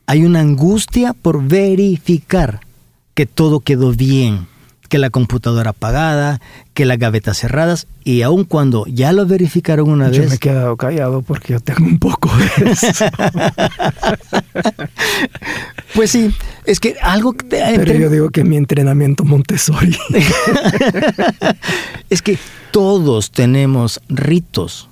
hay 0.05 0.23
una 0.23 0.39
angustia 0.39 1.13
por 1.13 1.43
verificar 1.43 2.61
que 3.13 3.25
todo 3.25 3.59
quedó 3.59 3.91
bien, 3.91 4.47
que 4.87 4.97
la 4.97 5.09
computadora 5.11 5.71
apagada, 5.71 6.41
que 6.73 6.85
las 6.85 6.97
gavetas 6.97 7.37
cerradas, 7.37 7.85
y 8.03 8.23
aun 8.23 8.43
cuando 8.43 8.85
ya 8.87 9.11
lo 9.13 9.25
verificaron 9.27 9.89
una 9.89 10.09
Yo 10.09 10.21
vez, 10.21 10.29
me 10.29 10.35
he 10.35 10.39
quedado 10.39 10.77
callado 10.77 11.21
porque 11.21 11.53
yo 11.53 11.59
tengo 11.59 11.85
un 11.85 11.99
poco 11.99 12.31
de 12.35 12.71
eso. 12.71 12.87
pues 15.93 16.11
sí, 16.11 16.33
es 16.65 16.79
que 16.79 16.95
algo 17.01 17.33
que 17.33 17.45
te- 17.45 17.61
Pero 17.75 17.93
yo 17.93 18.09
digo 18.09 18.29
que 18.29 18.43
mi 18.43 18.57
entrenamiento 18.57 19.23
Montessori. 19.25 19.97
es 22.09 22.21
que 22.21 22.37
todos 22.71 23.31
tenemos 23.31 23.99
ritos, 24.09 24.88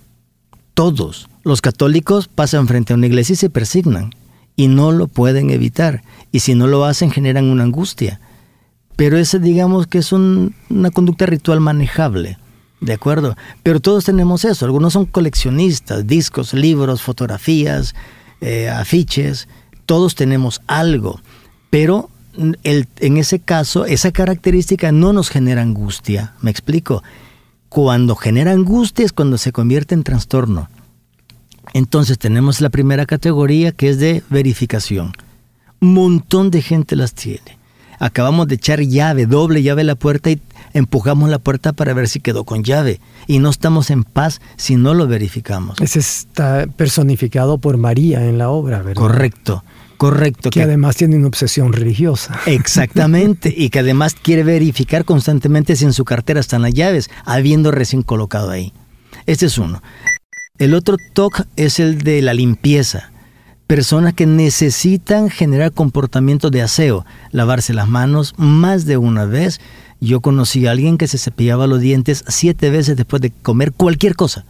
todos. 0.78 1.28
Los 1.44 1.62
católicos 1.62 2.28
pasan 2.28 2.68
frente 2.68 2.94
a 2.94 2.96
una 2.98 3.08
iglesia 3.08 3.34
y 3.34 3.38
se 3.38 3.50
persignan 3.50 4.12
y 4.56 4.68
no 4.68 4.92
lo 4.92 5.08
pueden 5.08 5.50
evitar. 5.50 6.04
Y 6.32 6.42
si 6.42 6.54
no 6.54 6.68
lo 6.68 6.86
hacen 6.86 7.10
generan 7.10 7.46
una 7.46 7.64
angustia. 7.64 8.20
Pero 8.96 9.18
ese 9.18 9.40
digamos 9.40 9.88
que 9.88 9.98
es 9.98 10.12
un- 10.12 10.54
una 10.70 10.92
conducta 10.92 11.26
ritual 11.26 11.62
manejable. 11.62 12.38
¿De 12.80 12.94
acuerdo? 12.94 13.36
Pero 13.64 13.80
todos 13.80 14.06
tenemos 14.06 14.46
eso. 14.46 14.66
Algunos 14.66 14.94
son 14.94 15.06
coleccionistas, 15.08 16.06
discos, 16.06 16.54
libros, 16.54 17.02
fotografías, 17.02 17.96
eh, 18.40 18.70
afiches. 18.70 19.48
Todos 19.88 20.14
tenemos 20.14 20.62
algo. 20.68 21.20
Pero 21.72 22.12
en 22.36 23.18
ese 23.18 23.40
caso, 23.40 23.86
esa 23.88 24.12
característica 24.12 24.92
no 24.92 25.12
nos 25.12 25.30
genera 25.30 25.64
angustia. 25.64 26.36
¿Me 26.42 26.52
explico? 26.52 27.02
Cuando 27.70 28.16
genera 28.16 28.52
angustia 28.52 29.06
es 29.06 29.14
cuando 29.14 29.38
se 29.38 29.52
convierte 29.52 29.94
en 29.94 30.04
trastorno. 30.04 30.70
Entonces 31.74 32.18
tenemos 32.18 32.62
la 32.62 32.70
primera 32.70 33.06
categoría 33.06 33.72
que 33.72 33.90
es 33.90 34.00
de 34.00 34.24
verificación. 34.30 35.14
Un 35.82 35.94
montón 35.94 36.50
de 36.50 36.62
gente 36.62 36.96
las 36.96 37.14
tiene. 37.14 37.58
Acabamos 38.00 38.48
de 38.48 38.56
echar 38.56 38.80
llave, 38.82 39.26
doble 39.26 39.64
llave 39.64 39.82
a 39.82 39.86
la 39.86 39.96
puerta 39.96 40.30
y 40.30 40.40
empujamos 40.74 41.30
la 41.30 41.40
puerta 41.40 41.74
para 41.74 41.94
ver 41.94 42.08
si 42.08 42.20
quedó 42.20 42.44
con 42.44 42.64
llave. 42.64 43.02
Y 43.26 43.40
no 43.40 43.50
estamos 43.50 43.90
en 43.90 44.04
paz 44.04 44.40
si 44.56 44.76
no 44.76 44.94
lo 44.94 45.08
verificamos. 45.08 45.82
Ese 45.82 46.00
está 46.00 46.68
personificado 46.76 47.58
por 47.58 47.78
María 47.78 48.24
en 48.26 48.38
la 48.38 48.50
obra, 48.50 48.82
¿verdad? 48.82 49.02
Correcto, 49.02 49.64
correcto. 49.98 50.50
Que 50.50 50.62
además 50.62 50.96
tiene 50.96 51.18
una 51.18 51.28
obsesión 51.28 51.74
religiosa. 51.74 52.40
Exactamente, 52.46 53.54
y 53.56 53.70
que 53.70 53.80
además 53.80 54.16
quiere 54.16 54.44
verificar 54.44 55.06
constantemente 55.06 55.76
si 55.76 55.86
en 55.86 55.94
su 55.94 56.06
cartera 56.06 56.40
están 56.40 56.62
las 56.62 56.74
llaves, 56.74 57.10
habiendo 57.26 57.72
recién 57.72 58.04
colocado 58.04 58.52
ahí. 58.52 58.74
Este 59.26 59.48
es 59.48 59.58
uno. 59.58 59.82
El 60.58 60.74
otro 60.74 60.98
TOC 61.14 61.46
es 61.56 61.80
el 61.80 62.00
de 62.00 62.22
la 62.22 62.34
limpieza. 62.34 63.12
Personas 63.68 64.14
que 64.14 64.26
necesitan 64.26 65.30
generar 65.30 65.74
comportamientos 65.74 66.52
de 66.52 66.62
aseo, 66.62 67.06
lavarse 67.32 67.74
las 67.74 67.90
manos 67.90 68.34
más 68.38 68.86
de 68.86 68.98
una 68.98 69.26
vez. 69.26 69.60
Yo 70.00 70.22
conocí 70.22 70.66
a 70.66 70.72
alguien 70.72 70.98
que 70.98 71.08
se 71.08 71.18
cepillaba 71.18 71.68
los 71.68 71.82
dientes 71.82 72.24
siete 72.28 72.70
veces 72.70 72.96
después 72.96 73.22
de 73.22 73.32
comer 73.32 73.74
cualquier 73.74 74.16
cosa. 74.16 74.46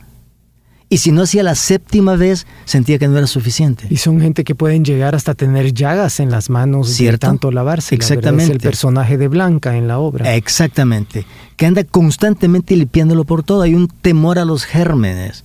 Y 0.89 0.97
si 0.99 1.11
no 1.11 1.23
hacía 1.23 1.43
la 1.43 1.55
séptima 1.55 2.15
vez, 2.15 2.47
sentía 2.63 2.97
que 2.97 3.09
no 3.09 3.17
era 3.17 3.27
suficiente. 3.27 3.87
Y 3.89 3.97
son 3.97 4.21
gente 4.21 4.45
que 4.45 4.55
pueden 4.55 4.85
llegar 4.85 5.15
hasta 5.15 5.33
tener 5.33 5.73
llagas 5.73 6.21
en 6.21 6.31
las 6.31 6.49
manos 6.49 6.87
¿Cierto? 6.89 7.13
de 7.27 7.29
tanto 7.31 7.51
lavarse. 7.51 7.93
Exactamente. 7.93 8.45
Es 8.45 8.49
el 8.51 8.59
personaje 8.59 9.17
de 9.17 9.27
Blanca 9.27 9.75
en 9.75 9.89
la 9.89 9.99
obra. 9.99 10.33
Exactamente. 10.35 11.25
Que 11.57 11.65
anda 11.65 11.83
constantemente 11.83 12.75
limpiándolo 12.77 13.25
por 13.25 13.43
todo. 13.43 13.63
Hay 13.63 13.75
un 13.75 13.87
temor 13.89 14.39
a 14.39 14.45
los 14.45 14.63
gérmenes. 14.63 15.43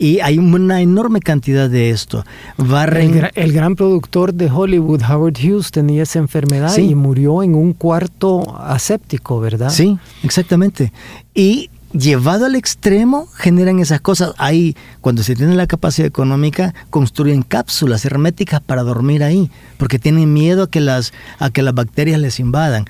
Y 0.00 0.20
hay 0.20 0.38
una 0.38 0.80
enorme 0.80 1.18
cantidad 1.20 1.68
de 1.68 1.90
esto. 1.90 2.24
Barren. 2.56 3.10
El, 3.14 3.20
gra- 3.22 3.32
el 3.34 3.52
gran 3.52 3.74
productor 3.74 4.32
de 4.34 4.50
Hollywood, 4.50 5.02
Howard 5.02 5.34
Hughes, 5.42 5.70
tenía 5.72 6.04
esa 6.04 6.20
enfermedad 6.20 6.72
Sí. 6.72 6.82
y 6.90 6.94
murió 6.94 7.42
en 7.42 7.54
un 7.56 7.72
cuarto 7.72 8.56
aséptico, 8.60 9.40
¿verdad? 9.40 9.70
Sí, 9.70 9.98
exactamente. 10.22 10.92
Y 11.34 11.70
llevado 11.92 12.46
al 12.46 12.54
extremo 12.54 13.26
generan 13.34 13.78
esas 13.78 14.00
cosas. 14.00 14.32
Ahí, 14.38 14.76
cuando 15.00 15.22
se 15.22 15.34
tiene 15.34 15.54
la 15.54 15.66
capacidad 15.66 16.06
económica, 16.06 16.74
construyen 16.90 17.42
cápsulas 17.42 18.04
herméticas 18.04 18.60
para 18.60 18.82
dormir 18.82 19.22
ahí, 19.22 19.50
porque 19.76 19.98
tienen 19.98 20.32
miedo 20.32 20.64
a 20.64 20.70
que 20.70 20.80
las, 20.80 21.12
a 21.38 21.50
que 21.50 21.62
las 21.62 21.74
bacterias 21.74 22.20
les 22.20 22.40
invadan. 22.40 22.84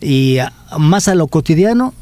Y 0.00 0.38
ah, 0.38 0.52
más 0.78 1.08
a 1.08 1.14
lo 1.14 1.28
cotidiano, 1.28 1.94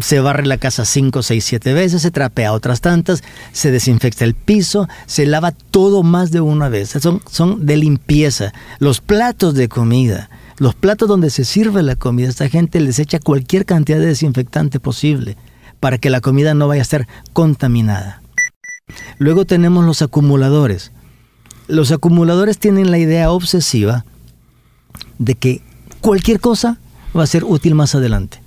se 0.00 0.20
barre 0.20 0.46
la 0.46 0.58
casa 0.58 0.84
5, 0.84 1.22
6, 1.22 1.44
7 1.44 1.72
veces, 1.74 2.02
se 2.02 2.12
trapea 2.12 2.52
otras 2.52 2.80
tantas, 2.80 3.24
se 3.52 3.72
desinfecta 3.72 4.24
el 4.24 4.34
piso, 4.34 4.88
se 5.06 5.26
lava 5.26 5.50
todo 5.50 6.04
más 6.04 6.30
de 6.30 6.40
una 6.40 6.68
vez. 6.68 6.90
Son, 7.00 7.20
son 7.28 7.66
de 7.66 7.76
limpieza. 7.76 8.52
Los 8.78 9.00
platos 9.00 9.54
de 9.54 9.68
comida, 9.68 10.30
los 10.58 10.76
platos 10.76 11.08
donde 11.08 11.30
se 11.30 11.44
sirve 11.44 11.82
la 11.82 11.96
comida, 11.96 12.28
esta 12.28 12.48
gente 12.48 12.80
les 12.80 13.00
echa 13.00 13.18
cualquier 13.18 13.66
cantidad 13.66 13.98
de 13.98 14.06
desinfectante 14.06 14.78
posible 14.78 15.36
para 15.80 15.98
que 15.98 16.10
la 16.10 16.20
comida 16.20 16.54
no 16.54 16.68
vaya 16.68 16.80
a 16.80 16.82
estar 16.82 17.06
contaminada. 17.32 18.22
Luego 19.18 19.44
tenemos 19.44 19.84
los 19.84 20.02
acumuladores. 20.02 20.92
Los 21.68 21.90
acumuladores 21.90 22.58
tienen 22.58 22.90
la 22.90 22.98
idea 22.98 23.30
obsesiva 23.30 24.04
de 25.18 25.34
que 25.34 25.62
cualquier 26.00 26.40
cosa 26.40 26.78
va 27.16 27.24
a 27.24 27.26
ser 27.26 27.44
útil 27.44 27.74
más 27.74 27.94
adelante. 27.94 28.40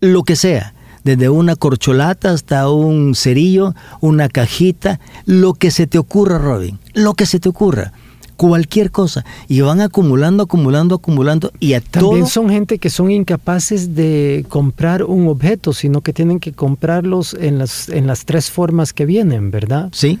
Lo 0.00 0.22
que 0.22 0.36
sea, 0.36 0.74
desde 1.04 1.28
una 1.28 1.56
corcholata 1.56 2.30
hasta 2.30 2.68
un 2.70 3.14
cerillo, 3.14 3.74
una 4.00 4.28
cajita, 4.28 5.00
lo 5.24 5.54
que 5.54 5.70
se 5.70 5.86
te 5.86 5.98
ocurra, 5.98 6.38
Robin, 6.38 6.78
lo 6.94 7.14
que 7.14 7.26
se 7.26 7.40
te 7.40 7.48
ocurra, 7.48 7.92
cualquier 8.36 8.90
cosa. 8.90 9.24
Y 9.48 9.60
van 9.60 9.80
acumulando, 9.80 10.44
acumulando, 10.44 10.96
acumulando 10.96 11.52
y 11.58 11.74
a 11.74 11.80
También 11.80 12.20
todo... 12.20 12.30
son 12.30 12.50
gente 12.50 12.78
que 12.78 12.90
son 12.90 13.10
incapaces 13.10 13.94
de 13.94 14.46
comprar 14.48 15.02
un 15.04 15.28
objeto, 15.28 15.72
sino 15.72 16.00
que 16.00 16.12
tienen 16.12 16.40
que 16.40 16.52
comprarlos 16.52 17.34
en 17.34 17.58
las, 17.58 17.88
en 17.88 18.06
las 18.06 18.24
tres 18.24 18.50
formas 18.50 18.92
que 18.92 19.06
vienen, 19.06 19.50
¿verdad? 19.50 19.88
Sí, 19.92 20.18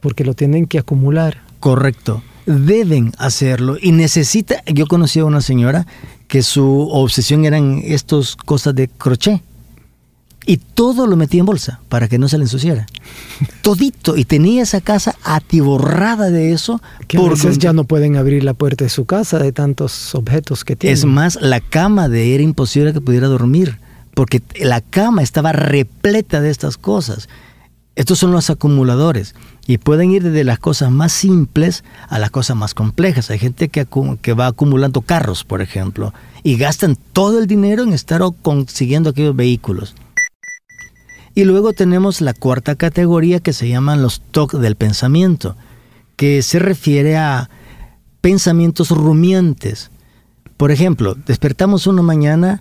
Porque 0.00 0.24
lo 0.24 0.34
tienen 0.34 0.66
que 0.66 0.78
acumular. 0.78 1.42
Correcto. 1.60 2.22
Deben 2.46 3.12
hacerlo 3.18 3.76
y 3.80 3.92
necesita. 3.92 4.62
Yo 4.66 4.86
conocí 4.86 5.18
a 5.18 5.24
una 5.24 5.40
señora 5.40 5.86
que 6.28 6.42
su 6.42 6.88
obsesión 6.90 7.44
eran 7.44 7.80
estas 7.84 8.36
cosas 8.36 8.74
de 8.74 8.88
crochet 8.88 9.42
y 10.48 10.56
todo 10.56 11.06
lo 11.06 11.16
metía 11.16 11.40
en 11.40 11.46
bolsa 11.46 11.80
para 11.90 12.08
que 12.08 12.18
no 12.18 12.26
se 12.26 12.38
le 12.38 12.44
ensuciara. 12.44 12.86
Todito. 13.62 14.16
Y 14.16 14.24
tenía 14.24 14.62
esa 14.62 14.80
casa 14.80 15.14
atiborrada 15.22 16.30
de 16.30 16.52
eso. 16.52 16.80
Que 17.06 17.18
a 17.18 17.20
por 17.20 17.30
veces 17.32 17.44
donde- 17.44 17.58
ya 17.58 17.72
no 17.72 17.84
pueden 17.84 18.16
abrir 18.16 18.42
la 18.44 18.54
puerta 18.54 18.84
de 18.84 18.88
su 18.88 19.04
casa 19.04 19.38
de 19.38 19.52
tantos 19.52 20.14
objetos 20.14 20.64
que 20.64 20.74
tienen. 20.74 20.94
Es 20.94 21.04
más, 21.04 21.38
la 21.40 21.60
cama 21.60 22.08
de 22.08 22.34
era 22.34 22.42
imposible 22.42 22.92
que 22.92 23.00
pudiera 23.00 23.28
dormir 23.28 23.78
porque 24.14 24.42
la 24.60 24.80
cama 24.80 25.22
estaba 25.22 25.52
repleta 25.52 26.40
de 26.40 26.50
estas 26.50 26.76
cosas. 26.78 27.28
Estos 27.94 28.18
son 28.18 28.32
los 28.32 28.48
acumuladores 28.48 29.34
y 29.66 29.78
pueden 29.78 30.10
ir 30.12 30.22
desde 30.22 30.44
las 30.44 30.58
cosas 30.58 30.90
más 30.90 31.12
simples 31.12 31.84
a 32.08 32.18
las 32.18 32.30
cosas 32.30 32.56
más 32.56 32.72
complejas. 32.72 33.30
Hay 33.30 33.38
gente 33.38 33.68
que, 33.68 33.86
que 34.22 34.32
va 34.32 34.46
acumulando 34.46 35.02
carros, 35.02 35.44
por 35.44 35.60
ejemplo, 35.62 36.14
y 36.42 36.56
gastan 36.56 36.96
todo 37.12 37.38
el 37.38 37.46
dinero 37.46 37.82
en 37.82 37.92
estar 37.92 38.22
o- 38.22 38.32
consiguiendo 38.32 39.10
aquellos 39.10 39.36
vehículos. 39.36 39.94
Y 41.38 41.44
luego 41.44 41.72
tenemos 41.72 42.20
la 42.20 42.34
cuarta 42.34 42.74
categoría 42.74 43.38
que 43.38 43.52
se 43.52 43.68
llaman 43.68 44.02
los 44.02 44.22
TOC 44.32 44.54
del 44.54 44.74
pensamiento, 44.74 45.54
que 46.16 46.42
se 46.42 46.58
refiere 46.58 47.16
a 47.16 47.48
pensamientos 48.20 48.90
rumiantes. 48.90 49.92
Por 50.56 50.72
ejemplo, 50.72 51.14
despertamos 51.14 51.86
una 51.86 52.02
mañana, 52.02 52.60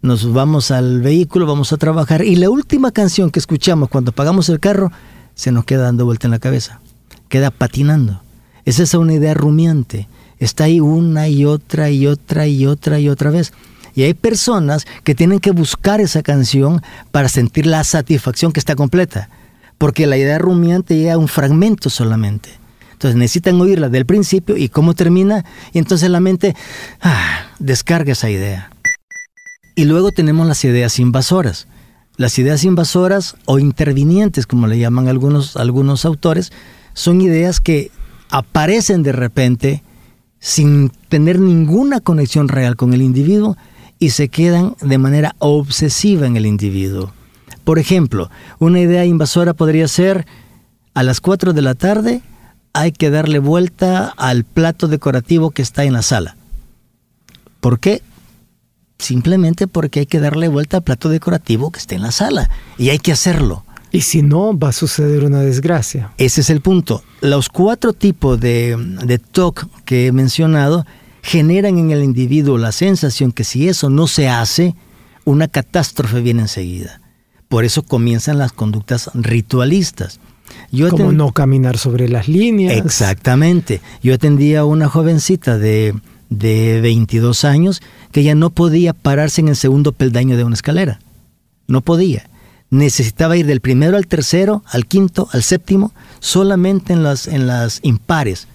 nos 0.00 0.32
vamos 0.32 0.70
al 0.70 1.02
vehículo, 1.02 1.44
vamos 1.44 1.74
a 1.74 1.76
trabajar 1.76 2.24
y 2.24 2.36
la 2.36 2.48
última 2.48 2.92
canción 2.92 3.28
que 3.28 3.40
escuchamos 3.40 3.90
cuando 3.90 4.12
apagamos 4.12 4.48
el 4.48 4.58
carro 4.58 4.90
se 5.34 5.52
nos 5.52 5.66
queda 5.66 5.82
dando 5.82 6.06
vuelta 6.06 6.26
en 6.26 6.30
la 6.30 6.38
cabeza, 6.38 6.80
queda 7.28 7.50
patinando. 7.50 8.22
Esa 8.64 8.84
es 8.84 8.94
una 8.94 9.12
idea 9.12 9.34
rumiante. 9.34 10.08
Está 10.38 10.64
ahí 10.64 10.80
una 10.80 11.28
y 11.28 11.44
otra 11.44 11.90
y 11.90 12.06
otra 12.06 12.46
y 12.46 12.64
otra 12.64 12.98
y 12.98 13.10
otra 13.10 13.30
vez. 13.30 13.52
Y 13.94 14.02
hay 14.02 14.14
personas 14.14 14.86
que 15.04 15.14
tienen 15.14 15.38
que 15.38 15.52
buscar 15.52 16.00
esa 16.00 16.22
canción 16.22 16.82
para 17.12 17.28
sentir 17.28 17.66
la 17.66 17.84
satisfacción 17.84 18.52
que 18.52 18.60
está 18.60 18.74
completa. 18.74 19.28
Porque 19.78 20.06
la 20.06 20.16
idea 20.16 20.38
rumiante 20.38 20.96
llega 20.96 21.14
a 21.14 21.18
un 21.18 21.28
fragmento 21.28 21.90
solamente. 21.90 22.50
Entonces 22.92 23.16
necesitan 23.16 23.60
oírla 23.60 23.88
del 23.88 24.06
principio 24.06 24.56
y 24.56 24.68
cómo 24.68 24.94
termina. 24.94 25.44
Y 25.72 25.78
entonces 25.78 26.10
la 26.10 26.20
mente 26.20 26.56
ah, 27.00 27.46
descarga 27.58 28.12
esa 28.12 28.30
idea. 28.30 28.70
Y 29.76 29.84
luego 29.84 30.10
tenemos 30.10 30.46
las 30.46 30.64
ideas 30.64 30.98
invasoras. 30.98 31.68
Las 32.16 32.38
ideas 32.38 32.64
invasoras 32.64 33.36
o 33.44 33.58
intervinientes, 33.58 34.46
como 34.46 34.68
le 34.68 34.78
llaman 34.78 35.08
algunos, 35.08 35.56
algunos 35.56 36.04
autores, 36.04 36.52
son 36.94 37.20
ideas 37.20 37.60
que 37.60 37.90
aparecen 38.30 39.02
de 39.02 39.12
repente 39.12 39.82
sin 40.38 40.90
tener 41.08 41.40
ninguna 41.40 42.00
conexión 42.00 42.48
real 42.48 42.76
con 42.76 42.92
el 42.92 43.02
individuo 43.02 43.56
y 43.98 44.10
se 44.10 44.28
quedan 44.28 44.76
de 44.80 44.98
manera 44.98 45.34
obsesiva 45.38 46.26
en 46.26 46.36
el 46.36 46.46
individuo. 46.46 47.12
Por 47.64 47.78
ejemplo, 47.78 48.30
una 48.58 48.80
idea 48.80 49.04
invasora 49.04 49.54
podría 49.54 49.88
ser 49.88 50.26
a 50.94 51.02
las 51.02 51.20
4 51.20 51.52
de 51.52 51.62
la 51.62 51.74
tarde 51.74 52.22
hay 52.74 52.92
que 52.92 53.08
darle 53.08 53.38
vuelta 53.38 54.12
al 54.16 54.44
plato 54.44 54.88
decorativo 54.88 55.50
que 55.50 55.62
está 55.62 55.84
en 55.84 55.92
la 55.92 56.02
sala. 56.02 56.36
¿Por 57.60 57.78
qué? 57.78 58.02
Simplemente 58.98 59.66
porque 59.66 60.00
hay 60.00 60.06
que 60.06 60.20
darle 60.20 60.48
vuelta 60.48 60.78
al 60.78 60.82
plato 60.82 61.08
decorativo 61.08 61.70
que 61.70 61.78
está 61.78 61.94
en 61.94 62.02
la 62.02 62.12
sala 62.12 62.50
y 62.76 62.90
hay 62.90 62.98
que 62.98 63.12
hacerlo. 63.12 63.64
Y 63.92 64.00
si 64.02 64.22
no, 64.22 64.58
va 64.58 64.70
a 64.70 64.72
suceder 64.72 65.24
una 65.24 65.40
desgracia. 65.40 66.12
Ese 66.18 66.40
es 66.40 66.50
el 66.50 66.60
punto. 66.60 67.04
Los 67.20 67.48
cuatro 67.48 67.92
tipos 67.92 68.40
de, 68.40 68.76
de 69.04 69.18
TOC 69.18 69.68
que 69.84 70.08
he 70.08 70.12
mencionado 70.12 70.84
generan 71.24 71.78
en 71.78 71.90
el 71.90 72.04
individuo 72.04 72.58
la 72.58 72.70
sensación 72.70 73.32
que 73.32 73.44
si 73.44 73.66
eso 73.66 73.88
no 73.88 74.06
se 74.06 74.28
hace, 74.28 74.74
una 75.24 75.48
catástrofe 75.48 76.20
viene 76.20 76.42
enseguida. 76.42 77.00
Por 77.48 77.64
eso 77.64 77.82
comienzan 77.82 78.36
las 78.36 78.52
conductas 78.52 79.10
ritualistas. 79.14 80.20
Yo 80.70 80.90
Como 80.90 81.12
no 81.12 81.32
caminar 81.32 81.78
sobre 81.78 82.08
las 82.08 82.28
líneas. 82.28 82.76
Exactamente. 82.76 83.80
Yo 84.02 84.14
atendía 84.14 84.60
a 84.60 84.64
una 84.66 84.88
jovencita 84.88 85.56
de, 85.56 85.94
de 86.28 86.82
22 86.82 87.44
años 87.46 87.80
que 88.12 88.22
ya 88.22 88.34
no 88.34 88.50
podía 88.50 88.92
pararse 88.92 89.40
en 89.40 89.48
el 89.48 89.56
segundo 89.56 89.92
peldaño 89.92 90.36
de 90.36 90.44
una 90.44 90.54
escalera. 90.54 91.00
No 91.66 91.80
podía. 91.80 92.28
Necesitaba 92.68 93.38
ir 93.38 93.46
del 93.46 93.62
primero 93.62 93.96
al 93.96 94.06
tercero, 94.06 94.62
al 94.66 94.84
quinto, 94.84 95.28
al 95.32 95.42
séptimo, 95.42 95.94
solamente 96.20 96.92
en 96.92 97.02
las, 97.02 97.28
en 97.28 97.46
las 97.46 97.80
impares. 97.82 98.46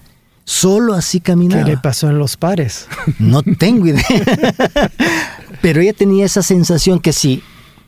Solo 0.50 0.94
así 0.94 1.20
¿Qué 1.20 1.30
caminaba. 1.30 1.62
le 1.62 1.76
pasó 1.76 2.10
en 2.10 2.18
los 2.18 2.36
pares? 2.36 2.88
No 3.20 3.40
tengo 3.44 3.86
idea. 3.86 4.02
Pero 5.62 5.80
ella 5.80 5.92
tenía 5.92 6.26
esa 6.26 6.42
sensación 6.42 6.98
que 6.98 7.12
si 7.12 7.44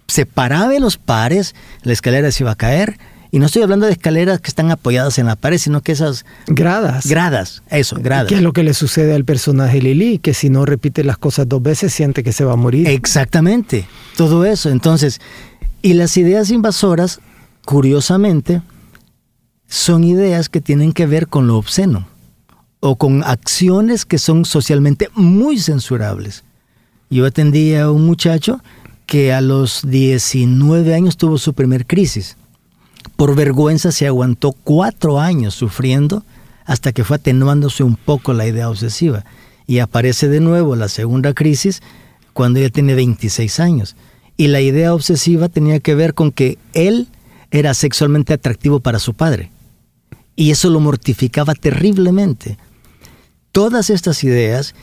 se 0.07 0.27
paraba 0.27 0.69
de 0.69 0.79
los 0.79 0.97
pares, 0.97 1.57
la 1.83 1.93
escalera 1.93 2.31
se 2.31 2.45
iba 2.45 2.53
a 2.53 2.55
caer. 2.55 2.99
Y 3.33 3.41
no 3.41 3.47
estoy 3.47 3.63
hablando 3.63 3.87
de 3.87 3.93
escaleras 3.93 4.41
que 4.41 4.47
están 4.47 4.71
apoyadas 4.71 5.19
en 5.19 5.27
la 5.27 5.35
pared, 5.35 5.59
sino 5.59 5.81
que 5.81 5.91
esas 5.91 6.25
Gradas. 6.47 7.05
gradas, 7.07 7.65
eso, 7.69 7.97
gradas. 7.99 8.29
¿Qué 8.29 8.37
es 8.37 8.43
lo 8.43 8.53
que 8.53 8.63
le 8.63 8.75
sucede 8.75 9.13
al 9.17 9.25
personaje 9.25 9.81
Lili? 9.83 10.21
Que 10.21 10.33
si 10.33 10.49
no 10.49 10.65
repite 10.65 11.03
las 11.03 11.19
cosas 11.19 11.49
dos 11.49 11.63
veces 11.65 11.93
siente 11.93 12.23
que 12.23 12.33
se 12.33 12.45
va 12.45 12.53
a 12.53 12.57
morir. 12.57 12.87
Exactamente, 12.87 13.89
todo 14.17 14.45
eso. 14.45 14.71
Entonces, 14.71 15.21
y 15.83 15.95
las 15.95 16.17
ideas 16.17 16.51
invasoras, 16.51 17.19
curiosamente, 17.65 18.63
son 19.67 20.05
ideas 20.05 20.49
que 20.49 20.61
tienen 20.61 20.93
que 20.93 21.07
ver 21.07 21.27
con 21.27 21.49
lo 21.49 21.57
obsceno 21.57 22.07
o 22.85 22.97
con 22.97 23.23
acciones 23.23 24.05
que 24.05 24.19
son 24.19 24.45
socialmente 24.45 25.09
muy 25.15 25.61
censurables. 25.61 26.43
Yo 27.11 27.25
atendí 27.25 27.77
a 27.77 27.93
un 27.93 28.05
muchacho 28.05 28.61
que 29.07 29.33
a 29.33 29.41
los 29.41 29.83
19 29.89 30.93
años 30.93 31.17
tuvo 31.17 31.39
su 31.39 31.55
primer 31.55 31.87
crisis. 31.87 32.37
Por 33.15 33.37
vergüenza 33.37 33.93
se 33.93 34.09
aguantó 34.09 34.51
cuatro 34.51 35.21
años 35.21 35.55
sufriendo 35.55 36.25
hasta 36.65 36.91
que 36.91 37.05
fue 37.05 37.17
atenuándose 37.17 37.85
un 37.85 37.95
poco 37.95 38.33
la 38.33 38.49
idea 38.49 38.69
obsesiva. 38.69 39.25
Y 39.69 39.79
aparece 39.79 40.29
de 40.29 40.41
nuevo 40.41 40.75
la 40.75 40.89
segunda 40.89 41.35
crisis 41.35 41.83
cuando 42.33 42.59
ella 42.59 42.71
tiene 42.71 42.97
26 42.97 43.61
años. 43.61 43.95
Y 44.37 44.49
la 44.49 44.61
idea 44.61 44.93
obsesiva 44.93 45.49
tenía 45.49 45.79
que 45.79 45.95
ver 45.95 46.15
con 46.15 46.33
que 46.33 46.59
él 46.75 47.07
era 47.53 47.75
sexualmente 47.75 48.35
atractivo 48.35 48.81
para 48.81 48.99
su 48.99 49.15
padre. 49.15 49.53
Y 50.35 50.51
eso 50.51 50.69
lo 50.69 50.81
mortificaba 50.81 51.55
terriblemente. 51.55 52.59
Todas 53.53 53.91
estas 53.91 54.25
ideas 54.25 54.75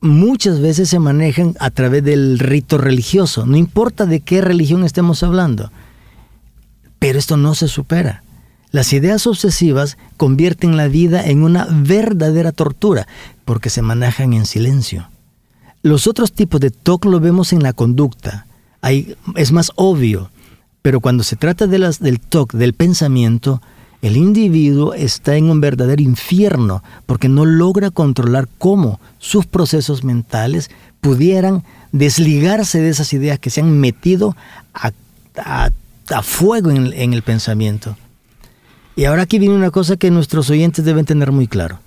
muchas 0.00 0.60
veces 0.60 0.88
se 0.88 0.98
manejan 0.98 1.54
a 1.58 1.70
través 1.70 2.04
del 2.04 2.38
rito 2.38 2.78
religioso, 2.78 3.46
no 3.46 3.56
importa 3.56 4.06
de 4.06 4.20
qué 4.20 4.40
religión 4.40 4.84
estemos 4.84 5.22
hablando. 5.22 5.72
Pero 7.00 7.18
esto 7.18 7.36
no 7.36 7.54
se 7.54 7.68
supera. 7.68 8.22
Las 8.70 8.92
ideas 8.92 9.26
obsesivas 9.26 9.98
convierten 10.16 10.76
la 10.76 10.88
vida 10.88 11.24
en 11.24 11.42
una 11.42 11.66
verdadera 11.70 12.52
tortura 12.52 13.06
porque 13.44 13.70
se 13.70 13.82
manejan 13.82 14.32
en 14.32 14.46
silencio. 14.46 15.08
Los 15.82 16.06
otros 16.06 16.32
tipos 16.32 16.60
de 16.60 16.70
TOC 16.70 17.04
lo 17.04 17.20
vemos 17.20 17.52
en 17.52 17.62
la 17.62 17.72
conducta. 17.72 18.46
es 19.36 19.52
más 19.52 19.70
obvio, 19.76 20.30
pero 20.82 21.00
cuando 21.00 21.24
se 21.24 21.36
trata 21.36 21.66
del 21.66 22.20
TOC, 22.20 22.54
del 22.54 22.74
pensamiento, 22.74 23.62
el 24.06 24.16
individuo 24.16 24.94
está 24.94 25.36
en 25.36 25.48
un 25.48 25.60
verdadero 25.60 26.02
infierno 26.02 26.82
porque 27.06 27.28
no 27.28 27.44
logra 27.44 27.90
controlar 27.90 28.48
cómo 28.58 29.00
sus 29.18 29.46
procesos 29.46 30.04
mentales 30.04 30.70
pudieran 31.00 31.64
desligarse 31.92 32.80
de 32.80 32.90
esas 32.90 33.12
ideas 33.12 33.38
que 33.38 33.50
se 33.50 33.60
han 33.60 33.78
metido 33.78 34.36
a, 34.74 34.92
fuego 36.22 36.70
en 36.70 37.14
el 37.14 37.22
pensamiento. 37.22 37.96
Y 38.96 39.06
ahora 39.06 39.22
aquí 39.22 39.38
viene 39.38 39.54
una 39.54 39.70
cosa 39.70 39.96
que 39.96 40.10
nuestros 40.10 40.50
oyentes 40.50 40.84
deben 40.84 41.04
tener 41.04 41.32
muy 41.32 41.48
claro. 41.48 41.80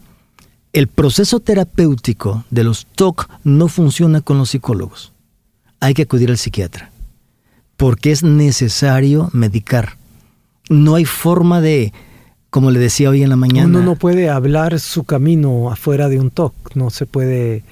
El 0.73 0.87
proceso 0.87 1.39
terapéutico 1.39 2.43
de 2.49 2.63
los 2.63 2.85
TOC 2.95 3.29
no 3.43 3.67
funciona 3.67 4.21
con 4.21 4.37
los 4.37 4.49
psicólogos. 4.49 5.13
Hay 5.79 5.93
que 5.93 6.01
acudir 6.01 6.29
al 6.29 6.37
psiquiatra. 6.37 6.91
Porque 7.77 8.11
es 8.11 8.23
necesario 8.23 9.29
medicar. 9.33 9.97
No 10.69 10.95
hay 10.95 11.05
forma 11.05 11.61
de, 11.61 11.93
como 12.49 12.71
le 12.71 12.79
decía 12.79 13.09
hoy 13.09 13.23
en 13.23 13.29
la 13.29 13.35
mañana. 13.35 13.67
Uno 13.67 13.81
no 13.81 13.95
puede 13.95 14.29
hablar 14.29 14.79
su 14.79 15.03
camino 15.03 15.71
afuera 15.71 16.09
de 16.09 16.19
un 16.19 16.29
TOC. 16.29 16.75
No 16.75 16.89
se 16.89 17.05
puede 17.05 17.63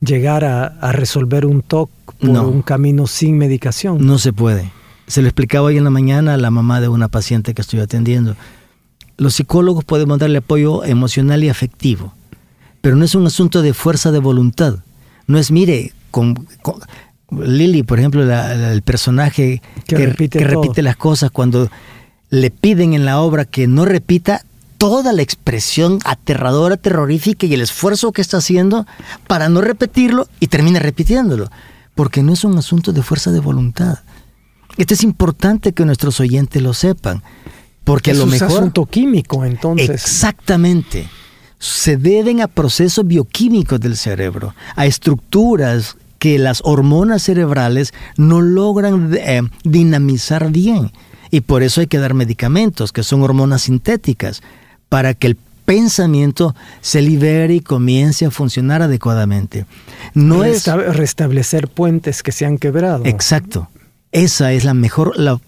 llegar 0.00 0.44
a, 0.44 0.92
resolver 0.92 1.46
un 1.46 1.62
TOC 1.62 1.90
por 2.20 2.30
un 2.30 2.62
camino 2.62 3.06
sin 3.06 3.38
medicación. 3.38 4.04
No 4.04 4.18
se 4.18 4.32
puede. 4.32 4.70
Se 5.06 5.20
lo 5.20 5.28
explicaba 5.28 5.66
hoy 5.66 5.76
en 5.76 5.84
la 5.84 5.90
mañana 5.90 6.34
a 6.34 6.36
la 6.36 6.50
mamá 6.50 6.80
de 6.80 6.88
una 6.88 7.08
paciente 7.08 7.54
que 7.54 7.62
estoy 7.62 7.80
atendiendo 7.80 8.36
los 9.16 9.34
psicólogos 9.34 9.84
podemos 9.84 10.18
darle 10.18 10.38
apoyo 10.38 10.84
emocional 10.84 11.44
y 11.44 11.48
afectivo, 11.48 12.14
pero 12.80 12.96
no 12.96 13.04
es 13.04 13.14
un 13.14 13.26
asunto 13.26 13.62
de 13.62 13.74
fuerza 13.74 14.10
de 14.10 14.18
voluntad. 14.18 14.78
No 15.26 15.38
es, 15.38 15.50
mire, 15.50 15.92
con, 16.10 16.46
Lily, 17.30 17.82
por 17.82 17.98
ejemplo, 17.98 18.22
el 18.22 18.82
personaje 18.82 19.62
que, 19.86 20.06
repite, 20.06 20.44
repite 20.44 20.82
las 20.82 20.96
cosas, 20.96 21.30
cuando 21.30 21.70
le 22.30 22.50
piden 22.50 22.94
en 22.94 23.04
la 23.04 23.20
obra 23.20 23.44
que 23.44 23.66
no 23.66 23.84
repita 23.84 24.44
toda 24.78 25.12
la 25.12 25.22
expresión 25.22 25.98
aterradora, 26.04 26.76
terrorífica 26.76 27.46
y 27.46 27.54
el 27.54 27.60
esfuerzo 27.60 28.12
que 28.12 28.20
está 28.20 28.38
haciendo 28.38 28.86
para 29.26 29.48
no 29.48 29.60
repetirlo 29.60 30.28
y 30.40 30.48
termina 30.48 30.78
repitiéndolo, 30.78 31.50
porque 31.94 32.22
no 32.22 32.32
es 32.32 32.44
un 32.44 32.58
asunto 32.58 32.92
de 32.92 33.02
fuerza 33.02 33.30
de 33.30 33.40
voluntad. 33.40 34.00
Esto 34.76 34.94
es 34.94 35.02
importante 35.04 35.72
que 35.72 35.84
nuestros 35.84 36.20
oyentes 36.20 36.62
lo 36.62 36.74
sepan. 36.74 37.22
Porque 37.84 38.12
es 38.12 38.18
lo 38.18 38.26
mejor. 38.26 38.48
Es 38.48 38.54
asunto 38.54 38.86
químico, 38.86 39.44
entonces. 39.44 39.90
Exactamente. 39.90 41.06
Se 41.58 41.96
deben 41.96 42.40
a 42.40 42.48
procesos 42.48 43.06
bioquímicos 43.06 43.78
del 43.80 43.96
cerebro, 43.96 44.54
a 44.74 44.86
estructuras 44.86 45.96
que 46.18 46.38
las 46.38 46.62
hormonas 46.64 47.22
cerebrales 47.22 47.92
no 48.16 48.40
logran 48.40 49.14
eh, 49.14 49.42
dinamizar 49.62 50.50
bien. 50.50 50.92
Y 51.34 51.40
por 51.40 51.64
eso 51.64 51.80
hay 51.80 51.88
que 51.88 51.98
dar 51.98 52.14
medicamentos, 52.14 52.92
que 52.92 53.02
son 53.02 53.20
hormonas 53.22 53.62
sintéticas, 53.62 54.40
para 54.88 55.14
que 55.14 55.26
el 55.26 55.36
pensamiento 55.64 56.54
se 56.80 57.02
libere 57.02 57.56
y 57.56 57.60
comience 57.60 58.24
a 58.24 58.30
funcionar 58.30 58.82
adecuadamente. 58.82 59.66
No 60.14 60.44
es 60.44 60.64
restablecer 60.64 61.66
puentes 61.66 62.22
que 62.22 62.30
se 62.30 62.46
han 62.46 62.56
quebrado. 62.56 63.04
Exacto. 63.04 63.68
Esa 64.12 64.52
es 64.52 64.62
la 64.62 64.74
mejor, 64.74 65.18
la 65.18 65.40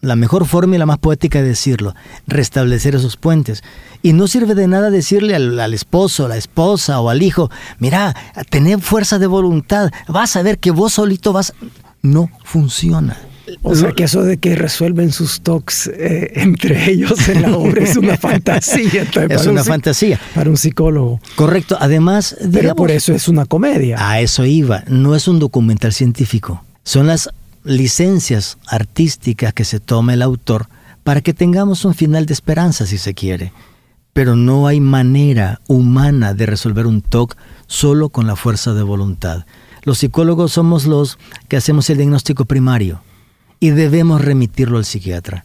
la 0.00 0.16
mejor 0.16 0.46
forma 0.46 0.76
y 0.76 0.78
la 0.78 0.86
más 0.86 0.98
poética 0.98 1.42
de 1.42 1.48
decirlo, 1.48 1.94
restablecer 2.26 2.94
esos 2.94 3.18
puentes. 3.18 3.62
Y 4.02 4.14
no 4.14 4.28
sirve 4.28 4.54
de 4.54 4.68
nada 4.68 4.88
decirle 4.88 5.34
al, 5.34 5.74
esposo, 5.74 6.24
a 6.24 6.28
la 6.28 6.38
esposa 6.38 6.98
o 7.00 7.10
al 7.10 7.22
hijo, 7.22 7.50
mira, 7.78 8.16
tener 8.48 8.80
fuerza 8.80 9.18
de 9.18 9.26
voluntad, 9.26 9.90
vas 10.08 10.34
a 10.36 10.42
ver 10.42 10.60
que 10.60 10.70
vos 10.70 10.94
solito 10.94 11.34
vas... 11.34 11.52
No 12.00 12.30
funciona. 12.42 13.18
O 13.62 13.74
sea 13.74 13.92
que 13.92 14.04
eso 14.04 14.22
de 14.22 14.38
que 14.38 14.54
resuelven 14.56 15.12
sus 15.12 15.40
talks 15.40 15.88
eh, 15.88 16.32
entre 16.34 16.90
ellos 16.90 17.28
en 17.28 17.42
la 17.42 17.56
obra 17.56 17.84
es 17.84 17.96
una 17.96 18.16
fantasía. 18.18 19.06
es 19.28 19.46
una 19.46 19.64
fantasía. 19.64 20.20
Para 20.34 20.50
un 20.50 20.56
psicólogo. 20.56 21.20
Correcto. 21.36 21.76
Además... 21.80 22.36
Pero 22.52 22.74
por 22.74 22.90
eso 22.90 23.12
es 23.12 23.28
una 23.28 23.44
comedia. 23.44 23.96
A 24.10 24.20
eso 24.20 24.44
iba. 24.44 24.82
No 24.88 25.14
es 25.14 25.28
un 25.28 25.38
documental 25.38 25.92
científico. 25.92 26.64
Son 26.82 27.06
las 27.06 27.30
licencias 27.64 28.58
artísticas 28.66 29.52
que 29.52 29.64
se 29.64 29.80
toma 29.80 30.14
el 30.14 30.22
autor 30.22 30.68
para 31.04 31.20
que 31.20 31.34
tengamos 31.34 31.84
un 31.84 31.94
final 31.94 32.26
de 32.26 32.34
esperanza 32.34 32.86
si 32.86 32.98
se 32.98 33.14
quiere. 33.14 33.52
Pero 34.12 34.34
no 34.34 34.66
hay 34.66 34.80
manera 34.80 35.60
humana 35.68 36.34
de 36.34 36.46
resolver 36.46 36.86
un 36.86 37.02
TOC 37.02 37.36
solo 37.66 38.08
con 38.08 38.26
la 38.26 38.36
fuerza 38.36 38.72
de 38.72 38.82
voluntad. 38.82 39.44
Los 39.82 39.98
psicólogos 39.98 40.52
somos 40.52 40.86
los 40.86 41.18
que 41.48 41.56
hacemos 41.56 41.90
el 41.90 41.98
diagnóstico 41.98 42.44
primario 42.44 43.02
y 43.60 43.70
debemos 43.70 44.24
remitirlo 44.24 44.78
al 44.78 44.84
psiquiatra. 44.84 45.44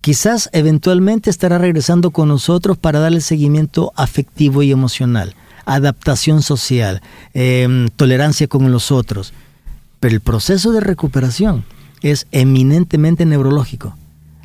Quizás 0.00 0.50
eventualmente 0.52 1.30
estará 1.30 1.58
regresando 1.58 2.10
con 2.10 2.28
nosotros 2.28 2.76
para 2.76 2.98
darle 2.98 3.20
seguimiento 3.20 3.92
afectivo 3.96 4.62
y 4.62 4.70
emocional, 4.70 5.34
adaptación 5.64 6.42
social, 6.42 7.00
em, 7.32 7.88
tolerancia 7.88 8.46
con 8.46 8.70
los 8.70 8.92
otros 8.92 9.32
pero 10.04 10.16
el 10.16 10.20
proceso 10.20 10.70
de 10.70 10.80
recuperación 10.80 11.64
es 12.02 12.26
eminentemente 12.30 13.24
neurológico. 13.24 13.96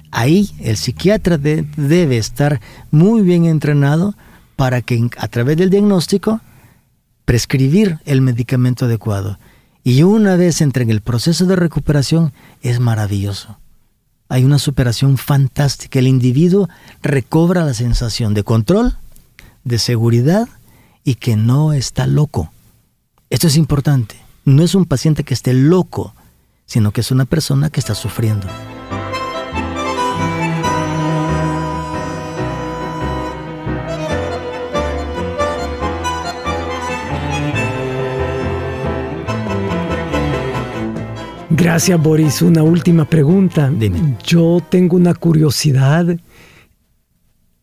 Ahí 0.10 0.52
el 0.60 0.78
psiquiatra 0.78 1.38
debe 1.38 2.18
estar 2.18 2.62
muy 2.92 3.24
bien 3.24 3.44
entrenado 3.44 4.16
para 4.56 4.82
que 4.82 5.10
a 5.18 5.28
través 5.28 5.58
del 5.58 5.70
diagnóstico 5.70 6.40
prescribir 7.26 8.00
el 8.06 8.22
medicamento 8.22 8.86
adecuado. 8.86 9.38
Y 9.90 10.04
una 10.04 10.36
vez 10.36 10.62
entre 10.62 10.84
en 10.84 10.92
el 10.92 11.02
proceso 11.02 11.46
de 11.48 11.56
recuperación 11.56 12.32
es 12.62 12.80
maravilloso. 12.80 13.58
Hay 14.28 14.44
una 14.44 14.60
superación 14.60 15.18
fantástica. 15.18 15.98
El 15.98 16.08
individuo 16.08 16.70
recobra 17.02 17.66
la 17.66 17.74
sensación 17.74 18.36
de 18.36 18.44
control, 18.44 18.98
de 19.64 19.80
seguridad 19.80 20.48
y 21.04 21.16
que 21.16 21.36
no 21.36 21.74
está 21.74 22.06
loco. 22.06 22.52
Esto 23.32 23.48
es 23.48 23.58
importante 23.58 24.16
no 24.46 24.64
es 24.64 24.76
un 24.76 24.86
paciente 24.86 25.24
que 25.24 25.34
esté 25.34 25.54
loco, 25.54 26.14
sino 26.66 26.92
que 26.92 27.02
es 27.02 27.12
una 27.12 27.26
persona 27.26 27.70
que 27.70 27.80
está 27.80 27.96
sufriendo. 27.96 28.48
Gracias, 41.60 42.02
Boris. 42.02 42.42
Una 42.42 42.64
última 42.64 43.04
pregunta. 43.04 43.70
Yo 44.26 44.62
tengo 44.70 44.96
una 44.96 45.14
curiosidad 45.14 46.18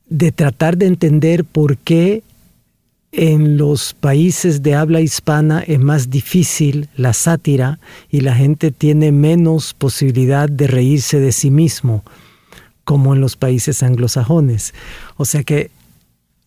de 0.07 0.33
tratar 0.33 0.77
de 0.77 0.85
entender 0.85 1.45
por 1.45 1.79
qué 1.79 2.23
en 3.11 3.57
los 3.57 3.95
países 3.95 4.63
de 4.63 4.75
habla 4.75 5.01
hispana 5.01 5.61
es 5.67 5.81
más 5.81 6.11
difícil 6.11 6.91
la 6.95 7.15
sátira 7.15 7.79
y 8.11 8.21
la 8.21 8.35
gente 8.35 8.71
tiene 8.71 9.13
menos 9.13 9.73
posibilidad 9.73 10.47
de 10.47 10.67
reírse 10.67 11.19
de 11.19 11.33
sí 11.33 11.51
mismo, 11.51 12.05
como 12.85 13.15
en 13.15 13.23
los 13.23 13.37
países 13.37 13.83
anglosajones. 13.83 14.75
O 15.17 15.25
sea 15.25 15.43
que 15.43 15.71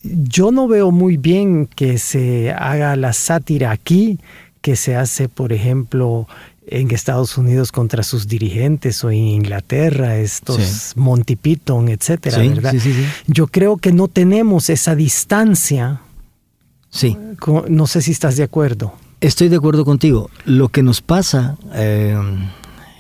yo 0.04 0.52
no 0.52 0.68
veo 0.68 0.92
muy 0.92 1.18
bien 1.18 1.66
que 1.66 1.98
se 1.98 2.52
haga 2.52 2.96
la 2.96 3.12
sátira 3.12 3.72
aquí, 3.72 4.20
que 4.62 4.76
se 4.76 4.96
hace, 4.96 5.30
por 5.30 5.52
ejemplo, 5.52 6.28
en 6.72 6.92
Estados 6.92 7.38
Unidos 7.38 7.72
contra 7.72 8.04
sus 8.04 8.28
dirigentes 8.28 9.04
o 9.04 9.12
en 9.12 9.18
Inglaterra, 9.18 10.18
estos 10.18 10.94
Monty 10.96 11.36
Python, 11.36 11.90
etcétera, 11.90 12.38
¿verdad? 12.38 12.76
Yo 13.28 13.48
creo 13.48 13.78
que 13.78 13.92
no 13.92 14.08
tenemos 14.08 14.70
esa 14.70 14.96
distancia 14.96 16.02
Sí. 16.90 17.18
No 17.68 17.88
sé 17.88 18.02
si 18.02 18.12
estás 18.12 18.36
de 18.36 18.44
acuerdo. 18.44 18.94
Estoy 19.22 19.50
de 19.50 19.58
acuerdo 19.58 19.86
contigo. 19.86 20.30
Lo 20.46 20.70
que 20.70 20.84
nos 20.84 21.02
pasa 21.02 21.58
eh, 21.74 22.18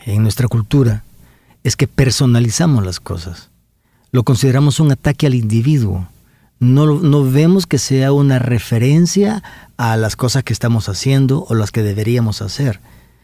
en 0.05 0.23
nuestra 0.23 0.47
cultura 0.47 1.03
es 1.63 1.75
que 1.75 1.87
personalizamos 1.87 2.85
las 2.85 2.99
cosas. 2.99 3.49
Lo 4.11 4.23
consideramos 4.23 4.79
un 4.79 4.91
ataque 4.91 5.27
al 5.27 5.35
individuo. 5.35 6.07
No, 6.59 6.99
no 6.99 7.23
vemos 7.29 7.67
que 7.67 7.77
sea 7.77 8.11
una 8.11 8.37
referencia 8.37 9.43
a 9.77 9.95
las 9.97 10.15
cosas 10.15 10.43
que 10.43 10.53
estamos 10.53 10.89
haciendo 10.89 11.45
o 11.47 11.55
las 11.55 11.71
que 11.71 11.83
deberíamos 11.83 12.41
hacer, 12.41 12.81